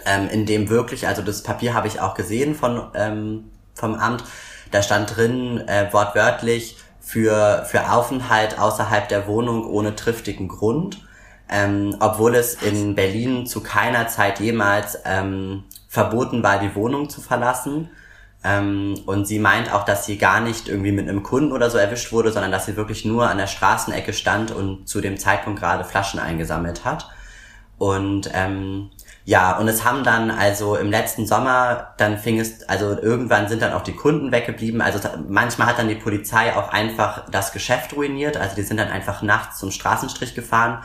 [0.07, 4.25] ähm, in dem wirklich, also das Papier habe ich auch gesehen von, ähm, vom Amt,
[4.71, 6.77] da stand drin äh, wortwörtlich,
[7.07, 11.07] für, für Aufenthalt außerhalb der Wohnung ohne triftigen Grund,
[11.49, 17.21] ähm, obwohl es in Berlin zu keiner Zeit jemals ähm, verboten war, die Wohnung zu
[17.21, 17.91] verlassen.
[18.43, 21.79] Ähm, und sie meint auch, dass sie gar nicht irgendwie mit einem Kunden oder so
[21.79, 25.61] erwischt wurde, sondern dass sie wirklich nur an der Straßenecke stand und zu dem Zeitpunkt
[25.61, 27.09] gerade Flaschen eingesammelt hat.
[27.79, 28.91] Und ähm,
[29.27, 33.61] ja, und es haben dann also im letzten Sommer, dann fing es, also irgendwann sind
[33.61, 34.81] dann auch die Kunden weggeblieben.
[34.81, 38.37] Also manchmal hat dann die Polizei auch einfach das Geschäft ruiniert.
[38.37, 40.85] Also die sind dann einfach nachts zum Straßenstrich gefahren,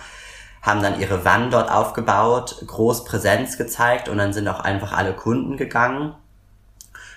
[0.63, 5.13] haben dann ihre Wann dort aufgebaut, groß Präsenz gezeigt und dann sind auch einfach alle
[5.13, 6.15] Kunden gegangen.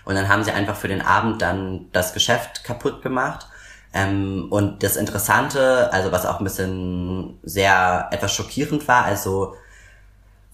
[0.05, 3.47] Und dann haben sie einfach für den Abend dann das Geschäft kaputt gemacht.
[3.95, 9.55] Ähm, und das Interessante, also was auch ein bisschen sehr etwas schockierend war, also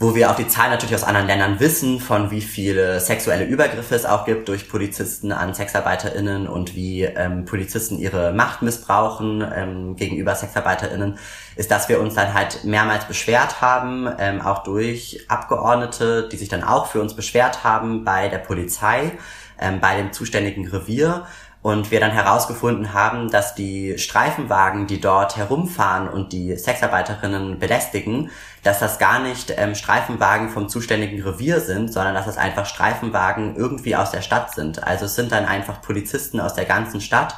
[0.02, 3.94] wo wir auch die Zahlen natürlich aus anderen Ländern wissen, von wie viele sexuelle Übergriffe
[3.94, 9.96] es auch gibt durch Polizisten an SexarbeiterInnen und wie ähm, Polizisten ihre Macht missbrauchen ähm,
[9.96, 11.18] gegenüber SexarbeiterInnen,
[11.54, 16.48] ist, dass wir uns dann halt mehrmals beschwert haben, ähm, auch durch Abgeordnete, die sich
[16.48, 19.12] dann auch für uns beschwert haben bei der Polizei,
[19.60, 21.26] ähm, bei dem zuständigen Revier
[21.62, 28.30] und wir dann herausgefunden haben, dass die Streifenwagen, die dort herumfahren und die Sexarbeiterinnen belästigen,
[28.62, 33.56] dass das gar nicht ähm, Streifenwagen vom zuständigen Revier sind, sondern dass es einfach Streifenwagen
[33.56, 34.82] irgendwie aus der Stadt sind.
[34.82, 37.36] Also es sind dann einfach Polizisten aus der ganzen Stadt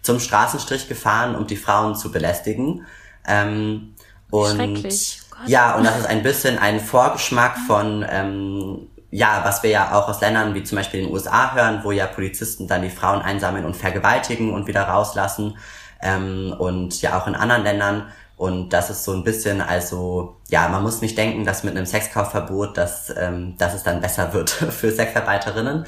[0.00, 2.86] zum Straßenstrich gefahren, um die Frauen zu belästigen.
[3.26, 3.94] Ähm,
[4.30, 4.82] und.
[4.82, 5.18] Gott.
[5.46, 10.08] ja, und das ist ein bisschen ein Vorgeschmack von ähm, ja, was wir ja auch
[10.08, 13.64] aus Ländern wie zum Beispiel den USA hören, wo ja Polizisten dann die Frauen einsammeln
[13.64, 15.56] und vergewaltigen und wieder rauslassen
[16.02, 18.06] ähm, und ja auch in anderen Ländern.
[18.36, 21.86] Und das ist so ein bisschen, also ja, man muss nicht denken, dass mit einem
[21.86, 25.86] Sexkaufverbot, dass, ähm, dass es dann besser wird für Sexarbeiterinnen.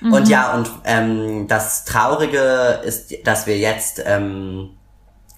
[0.00, 0.12] Mhm.
[0.12, 4.70] Und ja, und ähm, das Traurige ist, dass wir jetzt ähm,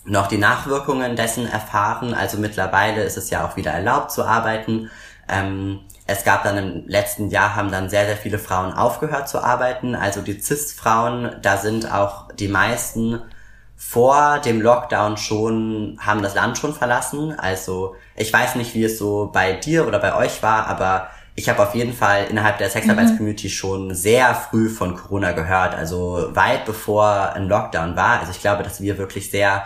[0.05, 2.15] noch die Nachwirkungen dessen erfahren.
[2.15, 4.91] Also mittlerweile ist es ja auch wieder erlaubt zu arbeiten.
[5.29, 9.43] Ähm, es gab dann im letzten Jahr haben dann sehr, sehr viele Frauen aufgehört zu
[9.43, 9.95] arbeiten.
[9.95, 13.23] Also die CIS-Frauen, da sind auch die meisten
[13.77, 17.39] vor dem Lockdown schon, haben das Land schon verlassen.
[17.39, 21.49] Also ich weiß nicht, wie es so bei dir oder bei euch war, aber ich
[21.49, 23.53] habe auf jeden Fall innerhalb der Sexarbeits-Community mhm.
[23.53, 28.21] schon sehr früh von Corona gehört, also weit bevor ein Lockdown war.
[28.21, 29.65] Also ich glaube, dass wir wirklich sehr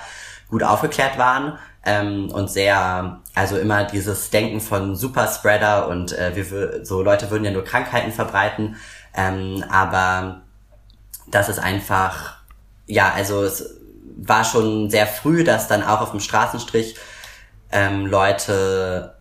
[0.49, 6.85] gut aufgeklärt waren ähm, und sehr, also immer dieses Denken von Superspreader und äh, wir,
[6.85, 8.77] so Leute würden ja nur Krankheiten verbreiten,
[9.15, 10.43] ähm, aber
[11.31, 12.37] das ist einfach,
[12.87, 13.75] ja, also es
[14.19, 16.97] war schon sehr früh, dass dann auch auf dem Straßenstrich
[17.73, 19.15] ähm, Leute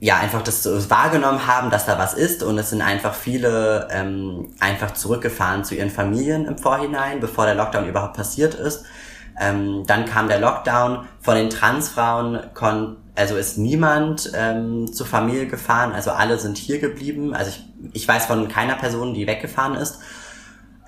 [0.00, 2.42] ja einfach das wahrgenommen haben, dass da was ist.
[2.42, 7.54] Und es sind einfach viele ähm, einfach zurückgefahren zu ihren Familien im Vorhinein, bevor der
[7.54, 8.84] Lockdown überhaupt passiert ist
[9.40, 11.08] ähm, dann kam der Lockdown.
[11.20, 15.92] Von den Transfrauen kon also ist niemand ähm, zur Familie gefahren.
[15.92, 17.34] Also alle sind hier geblieben.
[17.34, 19.98] Also ich, ich weiß von keiner Person, die weggefahren ist.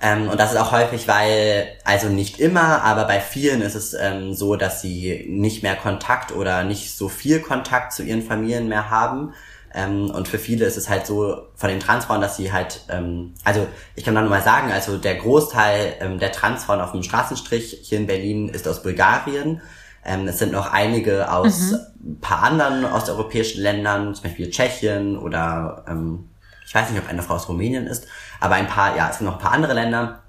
[0.01, 3.93] Ähm, und das ist auch häufig, weil, also nicht immer, aber bei vielen ist es
[3.93, 8.67] ähm, so, dass sie nicht mehr Kontakt oder nicht so viel Kontakt zu ihren Familien
[8.67, 9.33] mehr haben.
[9.73, 13.33] Ähm, und für viele ist es halt so von den Transfrauen, dass sie halt, ähm,
[13.43, 17.03] also ich kann dann nur mal sagen, also der Großteil ähm, der Transfrauen auf dem
[17.03, 19.61] Straßenstrich hier in Berlin ist aus Bulgarien.
[20.05, 22.19] Ähm, es sind noch einige aus mhm.
[22.19, 26.29] paar anderen osteuropäischen Ländern, zum Beispiel Tschechien oder ähm,
[26.65, 28.07] ich weiß nicht, ob eine Frau aus Rumänien ist,
[28.39, 30.23] aber ein paar, ja, es sind noch ein paar andere Länder.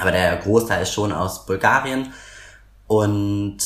[0.00, 2.12] Aber der Großteil ist schon aus Bulgarien.
[2.86, 3.58] Und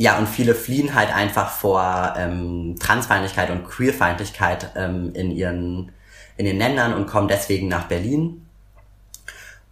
[0.00, 5.92] ja, und viele fliehen halt einfach vor ähm, Transfeindlichkeit und Queerfeindlichkeit ähm, in ihren
[6.38, 8.46] in den Ländern und kommen deswegen nach Berlin.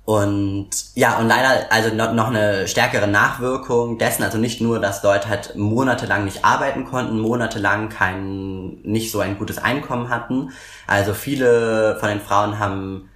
[0.05, 5.03] Und ja, und leider also noch, noch eine stärkere Nachwirkung dessen, also nicht nur, dass
[5.03, 10.51] Leute halt monatelang nicht arbeiten konnten, monatelang kein, nicht so ein gutes Einkommen hatten.
[10.87, 13.09] Also viele von den Frauen haben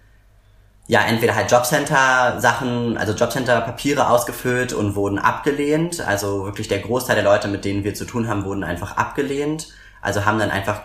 [0.89, 6.01] ja, entweder halt Jobcenter-Sachen, also Jobcenter-Papiere ausgefüllt und wurden abgelehnt.
[6.01, 9.69] Also wirklich der Großteil der Leute, mit denen wir zu tun haben, wurden einfach abgelehnt.
[10.01, 10.83] Also haben dann einfach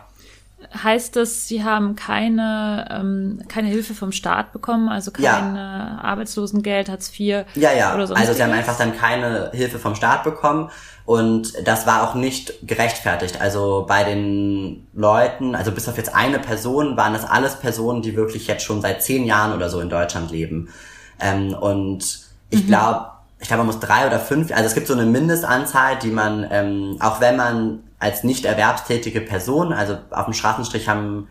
[0.84, 6.00] Heißt das, Sie haben keine, ähm, keine Hilfe vom Staat bekommen, also kein ja.
[6.02, 7.94] Arbeitslosengeld, Hartz IV ja, ja.
[7.94, 8.16] oder so?
[8.16, 10.72] Also Sie haben einfach dann keine Hilfe vom Staat bekommen
[11.08, 13.40] und das war auch nicht gerechtfertigt.
[13.40, 18.18] Also bei den Leuten, also bis auf jetzt eine Person, waren das alles Personen, die
[18.18, 20.68] wirklich jetzt schon seit zehn Jahren oder so in Deutschland leben.
[21.22, 22.68] Ähm, und ich mhm.
[22.68, 23.06] glaube,
[23.40, 26.46] ich glaube, man muss drei oder fünf, also es gibt so eine Mindestanzahl, die man,
[26.52, 31.30] ähm, auch wenn man als nicht erwerbstätige Person, also auf dem Straßenstrich haben,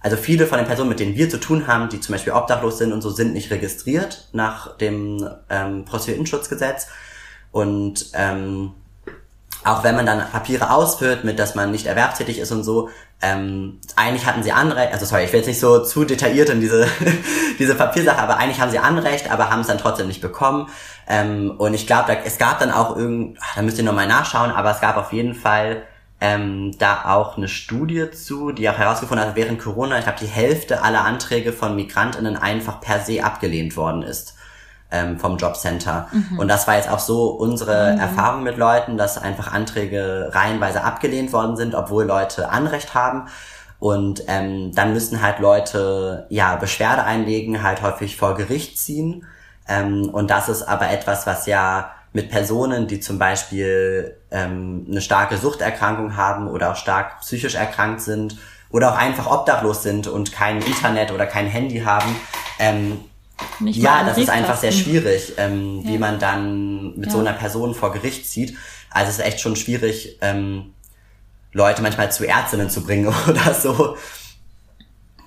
[0.00, 2.78] also viele von den Personen, mit denen wir zu tun haben, die zum Beispiel obdachlos
[2.78, 6.86] sind und so, sind nicht registriert nach dem ähm, Prostituiertenschutzgesetz.
[7.50, 8.74] Und ähm,
[9.64, 12.90] auch wenn man dann Papiere ausfüllt, mit dass man nicht erwerbstätig ist und so,
[13.20, 16.60] ähm, eigentlich hatten sie Anrecht, also sorry, ich will jetzt nicht so zu detailliert in
[16.60, 16.86] diese,
[17.58, 20.68] diese Papiersache, aber eigentlich haben sie Anrecht, aber haben es dann trotzdem nicht bekommen.
[21.08, 24.70] Ähm, und ich glaube, es gab dann auch irgend, da müsst ihr nochmal nachschauen, aber
[24.70, 25.82] es gab auf jeden Fall
[26.20, 30.26] ähm, da auch eine Studie zu, die auch herausgefunden hat, während Corona, ich glaube, die
[30.26, 34.37] Hälfte aller Anträge von MigrantInnen einfach per se abgelehnt worden ist
[34.90, 36.08] ähm, vom Jobcenter.
[36.12, 36.38] Mhm.
[36.38, 38.00] Und das war jetzt auch so unsere mhm.
[38.00, 43.28] Erfahrung mit Leuten, dass einfach Anträge reihenweise abgelehnt worden sind, obwohl Leute Anrecht haben.
[43.78, 49.24] Und ähm, dann müssen halt Leute ja Beschwerde einlegen, halt häufig vor Gericht ziehen.
[49.68, 55.00] Ähm, und das ist aber etwas, was ja mit Personen, die zum Beispiel ähm, eine
[55.00, 58.38] starke Suchterkrankung haben oder auch stark psychisch erkrankt sind
[58.70, 62.16] oder auch einfach obdachlos sind und kein Internet oder kein Handy haben,
[62.58, 62.98] ähm,
[63.60, 65.90] nicht ja, das ist einfach sehr schwierig, ähm, ja.
[65.90, 67.12] wie man dann mit ja.
[67.12, 68.56] so einer Person vor Gericht zieht.
[68.90, 70.74] Also es ist echt schon schwierig, ähm,
[71.52, 73.96] Leute manchmal zu Ärztinnen zu bringen oder so.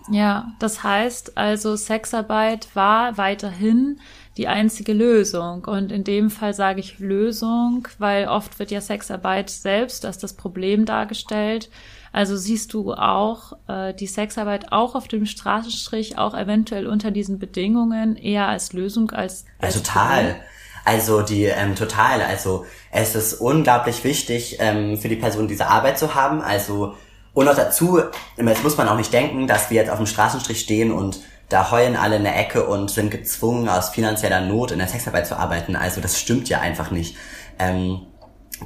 [0.10, 4.00] Ja, das heißt also, Sexarbeit war weiterhin
[4.38, 5.66] die einzige Lösung.
[5.66, 10.34] Und in dem Fall sage ich Lösung, weil oft wird ja Sexarbeit selbst als das
[10.34, 11.70] Problem dargestellt.
[12.12, 17.40] Also siehst du auch äh, die Sexarbeit auch auf dem Straßenstrich, auch eventuell unter diesen
[17.40, 19.46] Bedingungen eher als Lösung als.
[19.60, 20.24] als ja, total.
[20.26, 20.36] Problem?
[20.84, 22.22] Also die ähm, total.
[22.22, 26.42] Also es ist unglaublich wichtig ähm, für die Person diese Arbeit zu haben.
[26.42, 26.96] Also
[27.34, 28.00] und noch dazu,
[28.38, 31.72] jetzt muss man auch nicht denken, dass wir jetzt auf dem Straßenstrich stehen und da
[31.72, 35.38] heulen alle in der Ecke und sind gezwungen, aus finanzieller Not in der Sexarbeit zu
[35.38, 35.76] arbeiten.
[35.76, 37.16] Also das stimmt ja einfach nicht.
[37.60, 38.02] Ähm,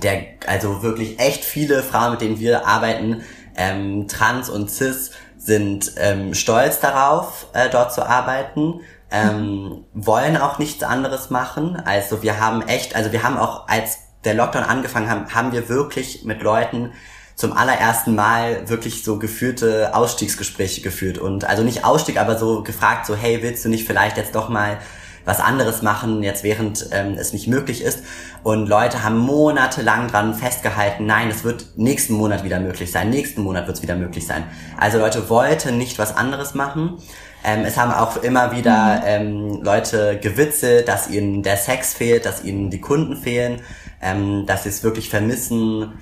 [0.02, 3.24] der, also wirklich echt viele Frauen, mit denen wir arbeiten,
[3.56, 8.82] ähm, trans und cis, sind ähm, stolz darauf, äh, dort zu arbeiten,
[9.12, 11.82] ähm, wollen auch nichts anderes machen.
[11.86, 15.70] Also wir haben echt, also wir haben auch, als der Lockdown angefangen haben, haben wir
[15.70, 16.92] wirklich mit Leuten
[17.36, 23.06] zum allerersten Mal wirklich so geführte Ausstiegsgespräche geführt und also nicht Ausstieg, aber so gefragt,
[23.06, 24.80] so hey, willst du nicht vielleicht jetzt doch mal
[25.26, 28.04] was anderes machen, jetzt während ähm, es nicht möglich ist.
[28.44, 33.42] Und Leute haben monatelang dran festgehalten, nein, es wird nächsten Monat wieder möglich sein, nächsten
[33.42, 34.44] Monat wird es wieder möglich sein.
[34.78, 36.98] Also Leute wollten nicht was anderes machen.
[37.44, 39.04] Ähm, es haben auch immer wieder mhm.
[39.06, 43.62] ähm, Leute gewitzelt, dass ihnen der Sex fehlt, dass ihnen die Kunden fehlen,
[44.02, 45.94] ähm, dass sie es wirklich vermissen,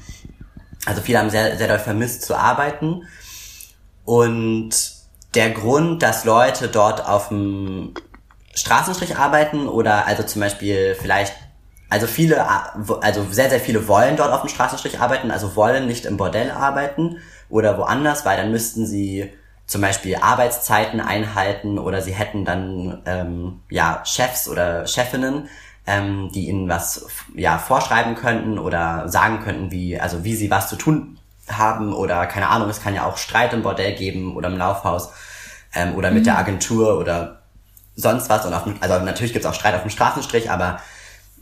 [0.85, 3.03] also viele haben sehr, sehr doll vermisst zu arbeiten.
[4.05, 4.71] Und
[5.33, 7.93] der Grund, dass Leute dort auf dem
[8.55, 11.33] Straßenstrich arbeiten oder also zum Beispiel vielleicht,
[11.89, 12.45] also viele,
[13.01, 16.51] also sehr, sehr viele wollen dort auf dem Straßenstrich arbeiten, also wollen nicht im Bordell
[16.51, 17.17] arbeiten
[17.49, 19.31] oder woanders, weil dann müssten sie
[19.65, 25.49] zum Beispiel Arbeitszeiten einhalten oder sie hätten dann ähm, ja Chefs oder Chefinnen,
[25.87, 30.69] ähm, die ihnen was ja vorschreiben könnten oder sagen könnten, wie also wie sie was
[30.69, 34.49] zu tun haben oder keine Ahnung, es kann ja auch Streit im Bordell geben oder
[34.49, 35.11] im Laufhaus
[35.73, 36.25] ähm, oder mit mhm.
[36.25, 37.42] der Agentur oder
[37.95, 40.79] sonst was und auf also natürlich gibt's auch Streit auf dem Straßenstrich, aber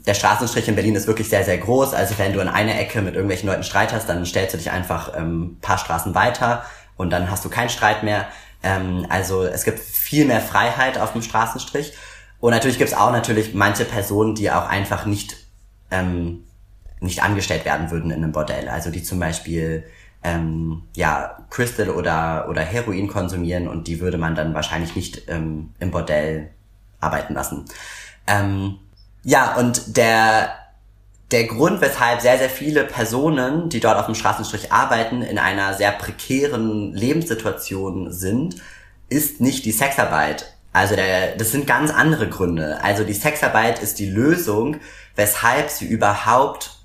[0.06, 1.94] der Straßenstrich in Berlin ist wirklich sehr, sehr groß.
[1.94, 4.70] Also wenn du in einer Ecke mit irgendwelchen Leuten Streit hast, dann stellst du dich
[4.70, 6.64] einfach ähm, paar Straßen weiter
[6.96, 8.26] und dann hast du keinen Streit mehr.
[8.62, 11.92] Ähm, also es gibt viel mehr Freiheit auf dem Straßenstrich.
[12.40, 15.36] Und natürlich gibt's auch natürlich manche Personen, die auch einfach nicht,
[15.92, 16.44] ähm,
[16.98, 18.68] nicht angestellt werden würden in einem Bordell.
[18.68, 19.84] Also die zum Beispiel
[20.22, 25.70] ähm, ja, Crystal oder, oder Heroin konsumieren und die würde man dann wahrscheinlich nicht ähm,
[25.80, 26.50] im Bordell
[27.00, 27.64] arbeiten lassen.
[28.26, 28.78] Ähm,
[29.24, 30.50] ja, und der,
[31.30, 35.74] der Grund, weshalb sehr, sehr viele Personen, die dort auf dem Straßenstrich arbeiten, in einer
[35.74, 38.56] sehr prekären Lebenssituation sind,
[39.08, 40.54] ist nicht die Sexarbeit.
[40.72, 42.82] Also der, das sind ganz andere Gründe.
[42.82, 44.76] Also die Sexarbeit ist die Lösung,
[45.16, 46.81] weshalb sie überhaupt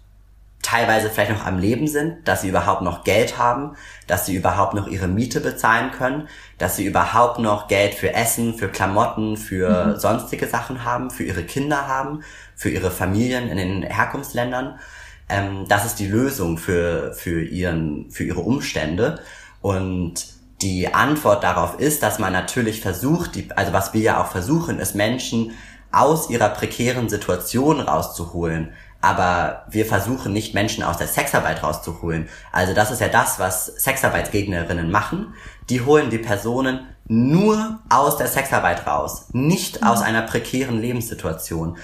[0.67, 4.73] teilweise vielleicht noch am Leben sind, dass sie überhaupt noch Geld haben, dass sie überhaupt
[4.73, 6.27] noch ihre Miete bezahlen können,
[6.57, 9.95] dass sie überhaupt noch Geld für Essen, für Klamotten, für mhm.
[9.95, 12.21] sonstige Sachen haben, für ihre Kinder haben,
[12.53, 14.77] für ihre Familien in den Herkunftsländern.
[15.29, 19.21] Ähm, das ist die Lösung für, für, ihren, für ihre Umstände.
[19.61, 20.25] Und
[20.61, 24.79] die Antwort darauf ist, dass man natürlich versucht, die, also was wir ja auch versuchen,
[24.79, 25.53] ist Menschen
[25.93, 28.73] aus ihrer prekären Situation rauszuholen.
[29.01, 32.27] Aber wir versuchen nicht Menschen aus der Sexarbeit rauszuholen.
[32.51, 35.33] Also das ist ja das, was Sexarbeitsgegnerinnen machen.
[35.69, 41.77] Die holen die Personen nur aus der Sexarbeit raus, nicht aus einer prekären Lebenssituation.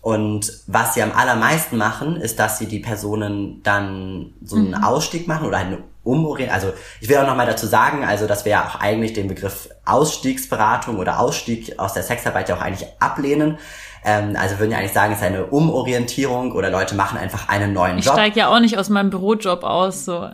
[0.00, 4.84] Und was sie am allermeisten machen, ist, dass sie die Personen dann so einen mhm.
[4.84, 6.54] Ausstieg machen oder eine Umorientierung.
[6.54, 9.68] Also ich will auch nochmal dazu sagen, also dass wir ja auch eigentlich den Begriff
[9.84, 13.58] Ausstiegsberatung oder Ausstieg aus der Sexarbeit ja auch eigentlich ablehnen.
[14.04, 17.72] Ähm, also würden ja eigentlich sagen, es ist eine Umorientierung oder Leute machen einfach einen
[17.72, 18.14] neuen ich Job.
[18.14, 20.30] Ich steige ja auch nicht aus meinem Bürojob aus, so.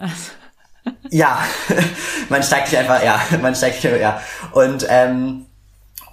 [1.11, 1.39] ja,
[2.29, 4.21] man steigt nicht einfach, ja, man steigt, ja.
[4.53, 5.47] Und ähm,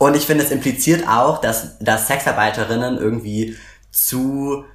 [0.03, 3.57] und ich finde, es impliziert auch, dass, dass Sexarbeiterinnen irgendwie
[3.91, 4.65] zu,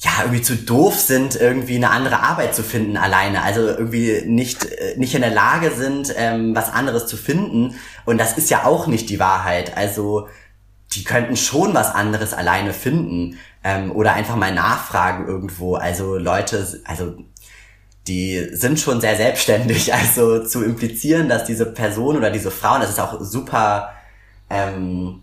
[0.00, 3.42] ja, irgendwie zu doof sind, irgendwie eine andere Arbeit zu finden alleine.
[3.42, 7.74] Also irgendwie nicht, äh, nicht in der Lage sind, ähm, was anderes zu finden.
[8.04, 9.76] Und das ist ja auch nicht die Wahrheit.
[9.76, 10.28] Also,
[10.92, 13.38] die könnten schon was anderes alleine finden.
[13.64, 15.74] Ähm, oder einfach mal nachfragen irgendwo.
[15.74, 17.16] Also Leute, also
[18.06, 19.92] die sind schon sehr selbstständig.
[19.92, 23.92] Also zu implizieren, dass diese Person oder diese Frauen, das ist auch super
[24.48, 25.22] ähm,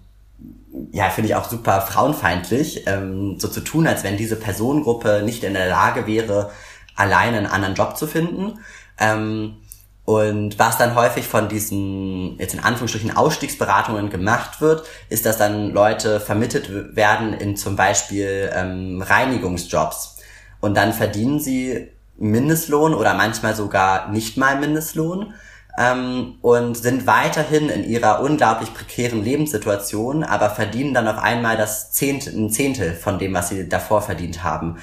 [0.91, 5.43] ja, finde ich auch super frauenfeindlich, ähm, so zu tun, als wenn diese Personengruppe nicht
[5.43, 6.51] in der Lage wäre,
[6.95, 8.59] alleine einen anderen Job zu finden.
[8.99, 9.57] Ähm,
[10.05, 15.71] und was dann häufig von diesen, jetzt in Anführungsstrichen, Ausstiegsberatungen gemacht wird, ist, dass dann
[15.71, 20.17] Leute vermittelt werden in zum Beispiel ähm, Reinigungsjobs.
[20.61, 25.33] Und dann verdienen sie Mindestlohn oder manchmal sogar nicht mal Mindestlohn
[25.77, 31.91] ähm, und sind weiterhin in ihrer unglaublich prekären Lebenssituation, aber verdienen dann auf einmal das
[31.91, 34.77] Zehntel, ein Zehntel von dem, was sie davor verdient haben.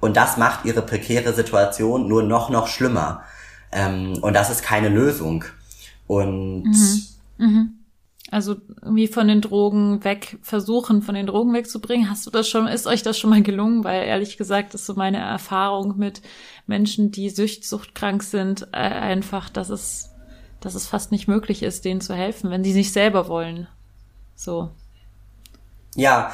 [0.00, 3.22] Und das macht ihre prekäre Situation nur noch, noch schlimmer.
[3.72, 5.44] Ähm, und das ist keine Lösung.
[6.06, 7.02] Und Mhm.
[7.38, 7.78] Mhm.
[8.30, 12.10] Also irgendwie von den Drogen weg, versuchen von den Drogen wegzubringen.
[12.10, 13.84] Hast du das schon, ist euch das schon mal gelungen?
[13.84, 16.20] Weil ehrlich gesagt ist so meine Erfahrung mit
[16.66, 20.10] Menschen, die süchtsuchtkrank sind, äh, einfach, dass es,
[20.68, 23.68] dass es fast nicht möglich ist, denen zu helfen, wenn die nicht selber wollen.
[24.36, 24.70] So.
[25.94, 26.30] Ja,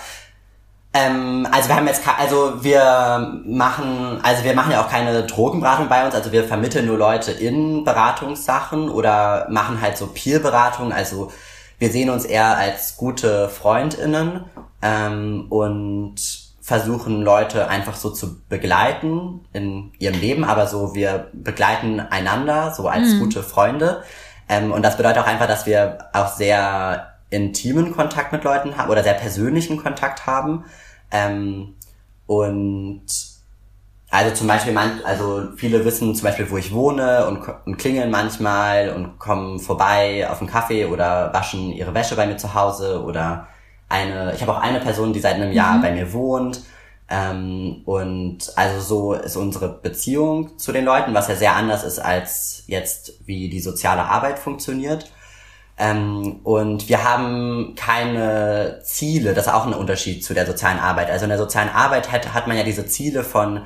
[0.93, 5.89] ähm, also wir haben jetzt, also wir machen, also wir machen ja auch keine Drogenberatung
[5.89, 11.31] bei uns, also wir vermitteln nur Leute in Beratungssachen oder machen halt so Peer-Beratung, also
[11.79, 14.45] wir sehen uns eher als gute FreundInnen
[14.83, 22.01] ähm, und versuchen Leute einfach so zu begleiten in ihrem Leben, aber so wir begleiten
[22.01, 24.03] einander so als gute Freunde.
[24.49, 28.89] Ähm, und das bedeutet auch einfach, dass wir auch sehr intimen Kontakt mit Leuten haben
[28.89, 30.65] oder sehr persönlichen Kontakt haben.
[31.11, 31.75] Ähm,
[32.27, 33.05] und
[34.09, 38.11] also zum Beispiel, man, also viele wissen zum Beispiel, wo ich wohne und, und klingeln
[38.11, 43.03] manchmal und kommen vorbei auf einen Kaffee oder waschen ihre Wäsche bei mir zu Hause
[43.05, 43.49] oder
[43.95, 46.63] eine, ich habe auch eine Person, die seit einem Jahr bei mir wohnt.
[47.09, 51.99] Ähm, und also so ist unsere Beziehung zu den Leuten, was ja sehr anders ist
[51.99, 55.11] als jetzt, wie die soziale Arbeit funktioniert.
[55.77, 61.11] Ähm, und wir haben keine Ziele, das ist auch ein Unterschied zu der sozialen Arbeit.
[61.11, 63.63] Also in der sozialen Arbeit hat, hat man ja diese Ziele von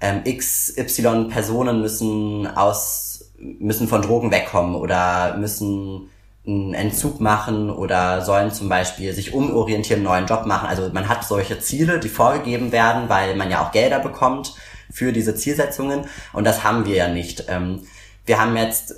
[0.00, 6.10] ähm, x, y Personen müssen aus, müssen von Drogen wegkommen oder müssen
[6.48, 10.66] einen Entzug machen oder sollen zum Beispiel sich umorientieren, einen neuen Job machen.
[10.66, 14.54] Also man hat solche Ziele, die vorgegeben werden, weil man ja auch Gelder bekommt
[14.90, 17.44] für diese Zielsetzungen und das haben wir ja nicht.
[17.48, 17.82] Ähm,
[18.24, 18.94] wir haben jetzt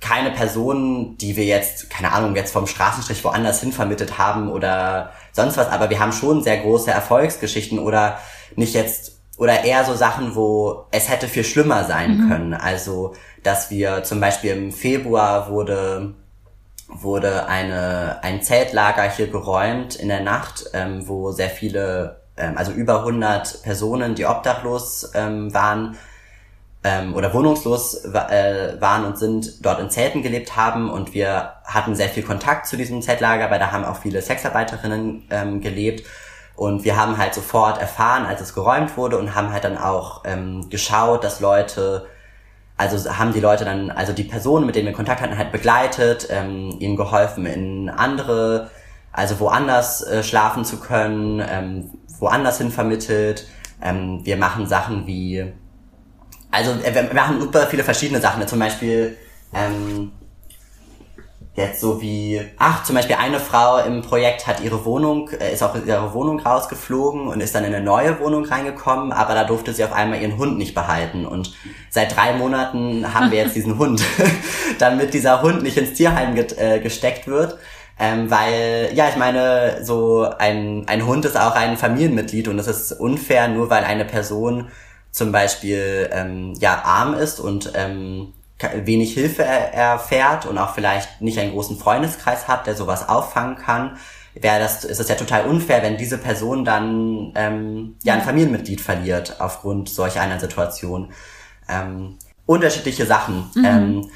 [0.00, 5.12] keine Personen, die wir jetzt, keine Ahnung, jetzt vom Straßenstrich woanders hin vermittelt haben oder
[5.32, 8.18] sonst was, aber wir haben schon sehr große Erfolgsgeschichten oder
[8.54, 12.52] nicht jetzt, oder eher so Sachen, wo es hätte viel schlimmer sein können.
[12.54, 16.14] Also, dass wir zum Beispiel im Februar wurde,
[16.88, 22.72] wurde eine, ein Zeltlager hier geräumt in der Nacht, ähm, wo sehr viele, ähm, also
[22.72, 25.96] über 100 Personen, die obdachlos ähm, waren,
[26.84, 30.90] ähm, oder wohnungslos äh, waren und sind, dort in Zelten gelebt haben.
[30.90, 35.26] Und wir hatten sehr viel Kontakt zu diesem Zeltlager, weil da haben auch viele Sexarbeiterinnen
[35.30, 36.06] ähm, gelebt.
[36.56, 40.22] Und wir haben halt sofort erfahren, als es geräumt wurde und haben halt dann auch
[40.24, 42.06] ähm, geschaut, dass Leute,
[42.76, 46.28] also haben die Leute dann, also die Personen, mit denen wir Kontakt hatten, halt begleitet,
[46.30, 48.70] ähm, ihnen geholfen, in andere,
[49.12, 53.46] also woanders äh, schlafen zu können, ähm, woanders hin vermittelt.
[53.80, 55.52] Ähm, wir machen Sachen wie
[56.54, 58.46] also äh, wir machen super viele verschiedene Sachen.
[58.46, 59.16] Zum Beispiel
[59.52, 60.12] ähm,
[61.56, 65.62] jetzt so wie, ach, zum Beispiel eine Frau im Projekt hat ihre Wohnung, äh, ist
[65.62, 69.72] auch ihre Wohnung rausgeflogen und ist dann in eine neue Wohnung reingekommen, aber da durfte
[69.72, 71.26] sie auf einmal ihren Hund nicht behalten.
[71.26, 71.54] Und
[71.90, 74.02] seit drei Monaten haben wir jetzt diesen Hund,
[74.78, 77.56] damit dieser Hund nicht ins Tierheim get, äh, gesteckt wird.
[77.96, 82.66] Ähm, weil, ja, ich meine, so ein, ein Hund ist auch ein Familienmitglied und es
[82.66, 84.68] ist unfair, nur weil eine Person
[85.12, 88.32] zum Beispiel ähm, ja arm ist und ähm,
[88.84, 93.56] wenig Hilfe er erfährt und auch vielleicht nicht einen großen Freundeskreis hat, der sowas auffangen
[93.56, 93.96] kann,
[94.34, 98.80] wäre das ist es ja total unfair, wenn diese Person dann ähm, ja ein Familienmitglied
[98.80, 101.12] verliert aufgrund solch einer Situation.
[101.68, 103.50] Ähm, unterschiedliche Sachen.
[103.64, 104.10] Ähm,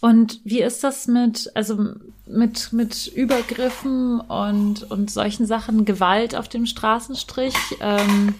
[0.00, 1.78] Und wie ist das mit, also
[2.26, 7.54] mit, mit Übergriffen und, und solchen Sachen, Gewalt auf dem Straßenstrich?
[7.80, 8.34] Ähm,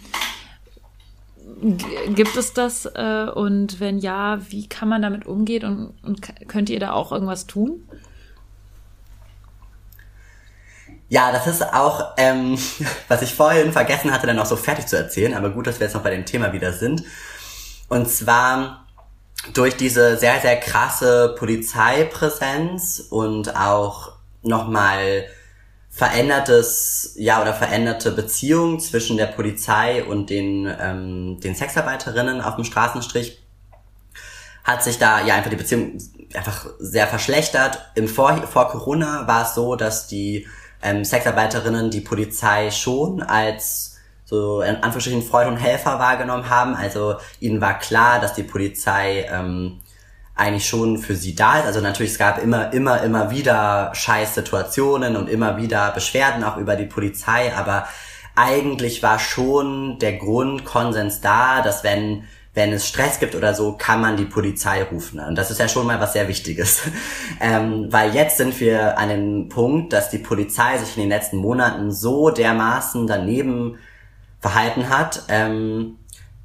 [2.14, 2.86] gibt es das?
[2.86, 7.12] Äh, und wenn ja, wie kann man damit umgehen und, und könnt ihr da auch
[7.12, 7.88] irgendwas tun?
[11.08, 12.58] Ja, das ist auch, ähm,
[13.08, 15.86] was ich vorhin vergessen hatte, dann noch so fertig zu erzählen, aber gut, dass wir
[15.86, 17.04] jetzt noch bei dem Thema wieder sind.
[17.88, 18.86] Und zwar
[19.54, 25.26] durch diese sehr, sehr krasse Polizeipräsenz und auch nochmal
[25.96, 32.64] verändertes, ja, oder veränderte Beziehung zwischen der Polizei und den, ähm, den Sexarbeiterinnen auf dem
[32.64, 33.42] Straßenstrich
[34.62, 35.96] hat sich da ja einfach die Beziehung
[36.34, 37.80] einfach sehr verschlechtert.
[37.94, 40.46] Im vor, vor Corona war es so, dass die
[40.82, 46.74] ähm, Sexarbeiterinnen die Polizei schon als so in Anführungsstrichen Freund und Helfer wahrgenommen haben.
[46.74, 49.80] Also ihnen war klar, dass die Polizei ähm,
[50.36, 51.66] eigentlich schon für sie da ist.
[51.66, 56.76] Also natürlich, es gab immer, immer, immer wieder Scheißsituationen und immer wieder Beschwerden auch über
[56.76, 57.88] die Polizei, aber
[58.34, 62.24] eigentlich war schon der Grundkonsens da, dass wenn
[62.56, 65.20] wenn es Stress gibt oder so, kann man die Polizei rufen.
[65.20, 66.80] Und das ist ja schon mal was sehr Wichtiges.
[67.40, 71.36] ähm, weil jetzt sind wir an dem Punkt, dass die Polizei sich in den letzten
[71.36, 73.76] Monaten so dermaßen daneben
[74.40, 75.98] verhalten hat, ähm,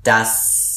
[0.04, 0.71] dass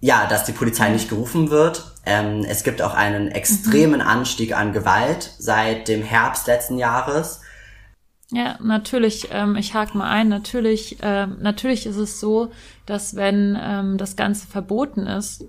[0.00, 1.92] ja, dass die Polizei nicht gerufen wird.
[2.06, 7.40] Ähm, es gibt auch einen extremen Anstieg an Gewalt seit dem Herbst letzten Jahres.
[8.30, 12.50] Ja, natürlich, ähm, ich hake mal ein, natürlich, ähm, natürlich ist es so,
[12.84, 15.44] dass wenn ähm, das Ganze verboten ist,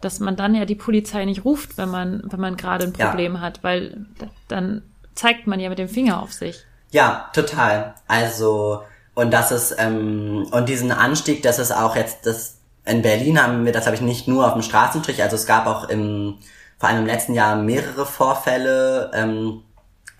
[0.00, 3.34] dass man dann ja die Polizei nicht ruft, wenn man, wenn man gerade ein Problem
[3.34, 3.40] ja.
[3.40, 4.06] hat, weil
[4.48, 4.82] dann
[5.14, 6.64] zeigt man ja mit dem Finger auf sich.
[6.90, 7.94] Ja, total.
[8.06, 8.82] Also,
[9.14, 12.53] und das ist, ähm, und diesen Anstieg, das ist auch jetzt, das,
[12.86, 15.66] in Berlin haben wir das, habe ich nicht nur auf dem Straßenstrich, also es gab
[15.66, 16.38] auch im,
[16.78, 19.62] vor allem im letzten Jahr mehrere Vorfälle, ähm,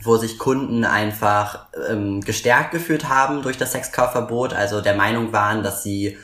[0.03, 5.63] wo sich Kunden einfach ähm, gestärkt gefühlt haben durch das Sexkaufverbot, also der Meinung waren,
[5.63, 6.17] dass sie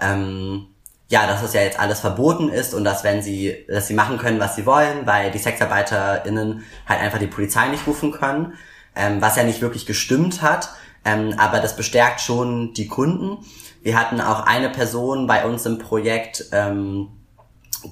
[0.00, 0.66] ähm,
[1.10, 4.16] ja, dass es ja jetzt alles verboten ist und dass wenn sie, dass sie machen
[4.16, 8.54] können, was sie wollen, weil die SexarbeiterInnen halt einfach die Polizei nicht rufen können,
[8.94, 10.70] ähm, was ja nicht wirklich gestimmt hat,
[11.04, 13.44] ähm, aber das bestärkt schon die Kunden.
[13.82, 17.08] Wir hatten auch eine Person bei uns im Projekt, ähm,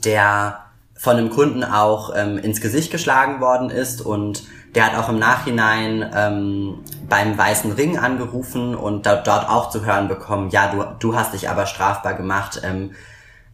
[0.05, 0.61] der
[0.97, 4.43] von einem Kunden auch ähm, ins Gesicht geschlagen worden ist und
[4.75, 9.87] der hat auch im Nachhinein ähm, beim Weißen Ring angerufen und dort, dort auch zu
[9.87, 12.91] hören bekommen, ja, du, du hast dich aber strafbar gemacht, ähm,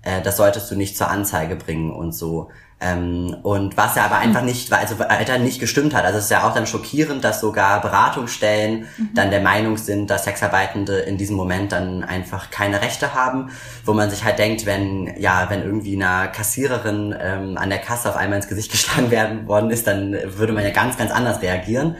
[0.03, 2.51] äh, das solltest du nicht zur Anzeige bringen und so.
[2.81, 6.05] Ähm, und was er aber einfach nicht, also Alter nicht gestimmt hat.
[6.05, 9.11] Also es ist ja auch dann schockierend, dass sogar Beratungsstellen mhm.
[9.15, 13.51] dann der Meinung sind, dass Sexarbeitende in diesem Moment dann einfach keine Rechte haben,
[13.85, 18.11] wo man sich halt denkt, wenn ja, wenn irgendwie einer Kassiererin ähm, an der Kasse
[18.11, 21.41] auf einmal ins Gesicht geschlagen werden worden ist, dann würde man ja ganz, ganz anders
[21.43, 21.97] reagieren.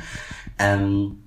[0.59, 1.25] Ähm,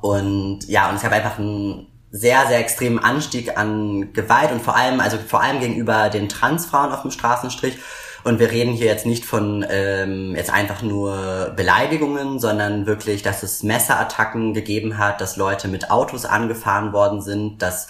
[0.00, 4.74] und ja, und es gab einfach einen sehr, sehr extremen Anstieg an Gewalt und vor
[4.74, 7.78] allem, also vor allem gegenüber den Transfrauen auf dem Straßenstrich
[8.24, 13.42] und wir reden hier jetzt nicht von ähm, jetzt einfach nur Beleidigungen, sondern wirklich, dass
[13.42, 17.88] es Messerattacken gegeben hat, dass Leute mit Autos angefahren worden sind, dass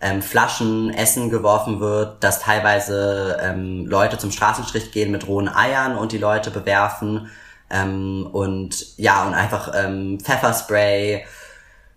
[0.00, 5.96] ähm, Flaschen, Essen geworfen wird, dass teilweise ähm, Leute zum Straßenstrich gehen mit rohen Eiern
[5.96, 7.30] und die Leute bewerfen.
[7.70, 11.24] Ähm, und ja und einfach ähm, Pfefferspray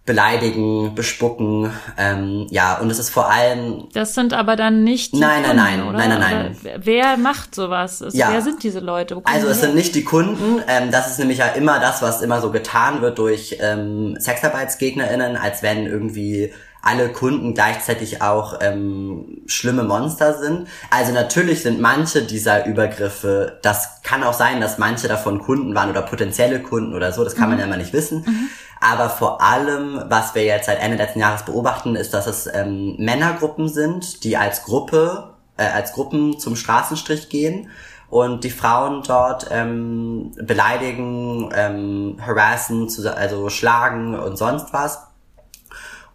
[0.07, 3.89] beleidigen, bespucken, ähm, ja, und es ist vor allem.
[3.93, 5.97] Das sind aber dann nicht die nein, Kunden, nein, nein, oder?
[5.97, 6.79] nein, nein, nein, nein.
[6.81, 8.03] Wer macht sowas?
[8.13, 8.29] Ja.
[8.31, 9.21] Wer sind diese Leute?
[9.25, 10.63] Also es sind nicht die Kunden.
[10.67, 15.35] Ähm, das ist nämlich ja immer das, was immer so getan wird durch ähm, SexarbeitsgegnerInnen,
[15.35, 16.53] als wenn irgendwie
[16.87, 20.67] alle Kunden gleichzeitig auch ähm, schlimme Monster sind.
[20.89, 25.89] Also natürlich sind manche dieser Übergriffe, das kann auch sein, dass manche davon Kunden waren
[25.89, 27.49] oder potenzielle Kunden oder so, das kann mhm.
[27.51, 28.23] man ja immer nicht wissen.
[28.25, 28.49] Mhm.
[28.79, 32.95] Aber vor allem, was wir jetzt seit Ende letzten Jahres beobachten, ist, dass es ähm,
[32.97, 37.69] Männergruppen sind, die als Gruppe, äh, als Gruppen zum Straßenstrich gehen
[38.09, 45.07] und die Frauen dort ähm, beleidigen, ähm, harassen, also schlagen und sonst was.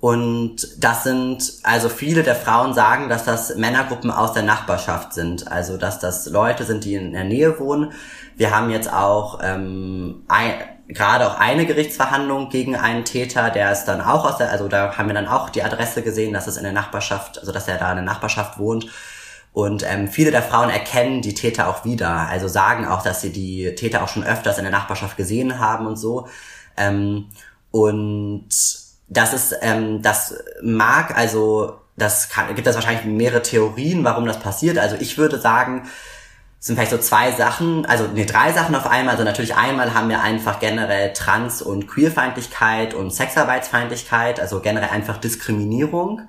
[0.03, 5.46] Und das sind, also viele der Frauen sagen, dass das Männergruppen aus der Nachbarschaft sind.
[5.46, 7.92] Also dass das Leute sind, die in der Nähe wohnen.
[8.36, 10.55] Wir haben jetzt auch ähm, ein,
[10.88, 14.98] gerade auch eine Gerichtsverhandlung gegen einen Täter, der ist dann auch aus der, also da
[14.98, 17.78] haben wir dann auch die Adresse gesehen, dass es in der Nachbarschaft, also dass er
[17.78, 18.88] da in der Nachbarschaft wohnt.
[19.53, 23.30] Und ähm, viele der Frauen erkennen die Täter auch wieder, also sagen auch, dass sie
[23.30, 26.26] die Täter auch schon öfters in der Nachbarschaft gesehen haben und so.
[26.76, 27.26] Ähm,
[27.70, 28.48] und
[29.13, 34.41] das ist, ähm, das mag, also das kann, gibt es wahrscheinlich mehrere Theorien, warum das
[34.41, 34.79] passiert.
[34.79, 35.89] Also ich würde sagen,
[36.59, 39.15] sind vielleicht so zwei Sachen, also nee, drei Sachen auf einmal.
[39.15, 45.19] Also natürlich einmal haben wir einfach generell Trans- und Queerfeindlichkeit und Sexarbeitsfeindlichkeit, also generell einfach
[45.19, 46.23] Diskriminierung.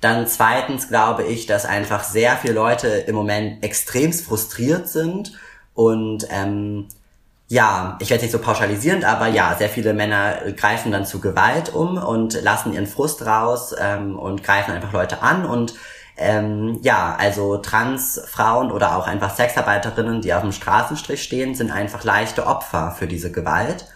[0.00, 5.32] Dann zweitens glaube ich, dass einfach sehr viele Leute im Moment extremst frustriert sind
[5.74, 6.88] und ähm,
[7.48, 11.74] ja, ich werde nicht so pauschalisierend, aber ja, sehr viele Männer greifen dann zu Gewalt
[11.74, 15.74] um und lassen ihren Frust raus ähm, und greifen einfach Leute an und
[16.16, 22.04] ähm, ja, also Transfrauen oder auch einfach Sexarbeiterinnen, die auf dem Straßenstrich stehen, sind einfach
[22.04, 23.86] leichte Opfer für diese Gewalt.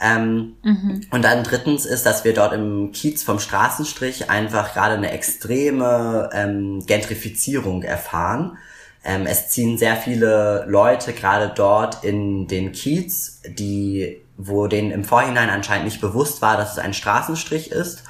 [0.00, 1.02] Ähm, mhm.
[1.10, 6.30] Und dann drittens ist, dass wir dort im Kiez vom Straßenstrich einfach gerade eine extreme
[6.32, 8.56] ähm, Gentrifizierung erfahren.
[9.04, 15.04] Ähm, es ziehen sehr viele Leute gerade dort in den Kiez, die, wo denen im
[15.04, 18.04] Vorhinein anscheinend nicht bewusst war, dass es ein Straßenstrich ist.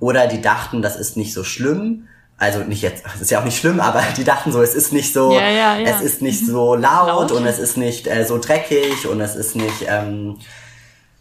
[0.00, 3.44] Oder die dachten, das ist nicht so schlimm also nicht jetzt, es ist ja auch
[3.44, 5.88] nicht schlimm, aber die dachten so, es ist nicht so, ja, ja, ja.
[5.88, 9.36] es ist nicht so laut, laut, und es ist nicht äh, so dreckig und es
[9.36, 10.38] ist nicht ähm,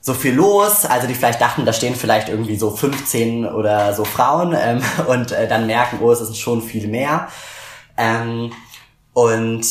[0.02, 0.86] so viel los.
[0.86, 5.32] Also die vielleicht dachten, da stehen vielleicht irgendwie so 15 oder so Frauen ähm, und
[5.32, 7.28] äh, dann merken, oh, es ist schon viel mehr.
[7.98, 8.52] Ähm,
[9.14, 9.66] und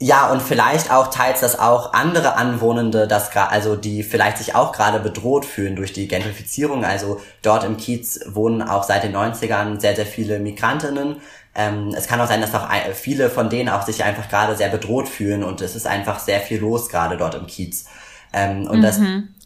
[0.00, 4.72] ja, und vielleicht auch teils, dass auch andere Anwohnende, das also die vielleicht sich auch
[4.72, 6.84] gerade bedroht fühlen durch die Gentrifizierung.
[6.84, 11.22] Also dort im Kiez wohnen auch seit den 90ern sehr, sehr viele Migrantinnen.
[11.54, 14.68] Ähm, es kann auch sein, dass auch viele von denen auch sich einfach gerade sehr
[14.68, 17.86] bedroht fühlen und es ist einfach sehr viel los gerade dort im Kiez.
[18.32, 18.98] Ähm, und das,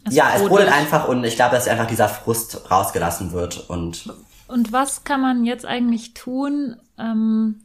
[0.07, 0.49] Es ja, es brodelt.
[0.49, 4.11] brodelt einfach und ich glaube, dass einfach dieser Frust rausgelassen wird und
[4.47, 6.75] Und was kann man jetzt eigentlich tun?
[6.97, 7.61] Ähm,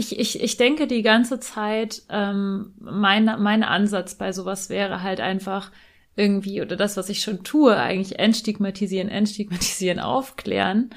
[0.00, 5.20] ich, ich, ich denke die ganze Zeit, ähm, mein, mein Ansatz bei sowas wäre halt
[5.20, 5.70] einfach
[6.16, 10.90] irgendwie, oder das, was ich schon tue, eigentlich entstigmatisieren, entstigmatisieren, aufklären,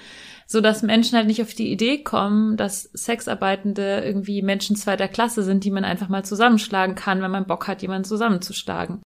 [0.47, 5.43] so dass Menschen halt nicht auf die Idee kommen, dass Sexarbeitende irgendwie Menschen zweiter Klasse
[5.43, 9.01] sind, die man einfach mal zusammenschlagen kann, wenn man Bock hat, jemanden zusammenzuschlagen.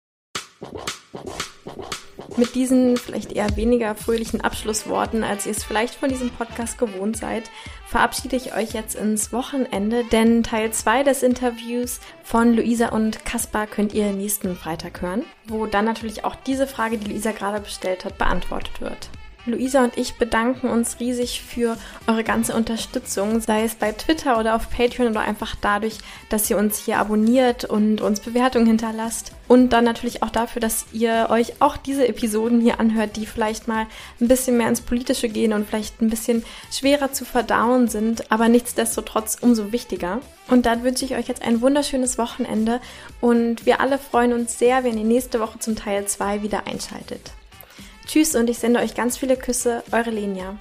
[2.36, 7.16] Mit diesen vielleicht eher weniger fröhlichen Abschlussworten, als ihr es vielleicht von diesem Podcast gewohnt
[7.16, 7.50] seid,
[7.86, 13.66] verabschiede ich euch jetzt ins Wochenende, denn Teil 2 des Interviews von Luisa und Kaspar
[13.66, 18.04] könnt ihr nächsten Freitag hören, wo dann natürlich auch diese Frage, die Luisa gerade bestellt
[18.04, 19.08] hat, beantwortet wird.
[19.46, 21.76] Luisa und ich bedanken uns riesig für
[22.06, 26.58] eure ganze Unterstützung, sei es bei Twitter oder auf Patreon oder einfach dadurch, dass ihr
[26.58, 29.32] uns hier abonniert und uns Bewertungen hinterlasst.
[29.48, 33.68] Und dann natürlich auch dafür, dass ihr euch auch diese Episoden hier anhört, die vielleicht
[33.68, 33.86] mal
[34.20, 38.48] ein bisschen mehr ins Politische gehen und vielleicht ein bisschen schwerer zu verdauen sind, aber
[38.48, 40.20] nichtsdestotrotz umso wichtiger.
[40.48, 42.80] Und dann wünsche ich euch jetzt ein wunderschönes Wochenende
[43.20, 47.32] und wir alle freuen uns sehr, wenn ihr nächste Woche zum Teil 2 wieder einschaltet.
[48.06, 50.56] Tschüss und ich sende euch ganz viele Küsse, eure Lenia.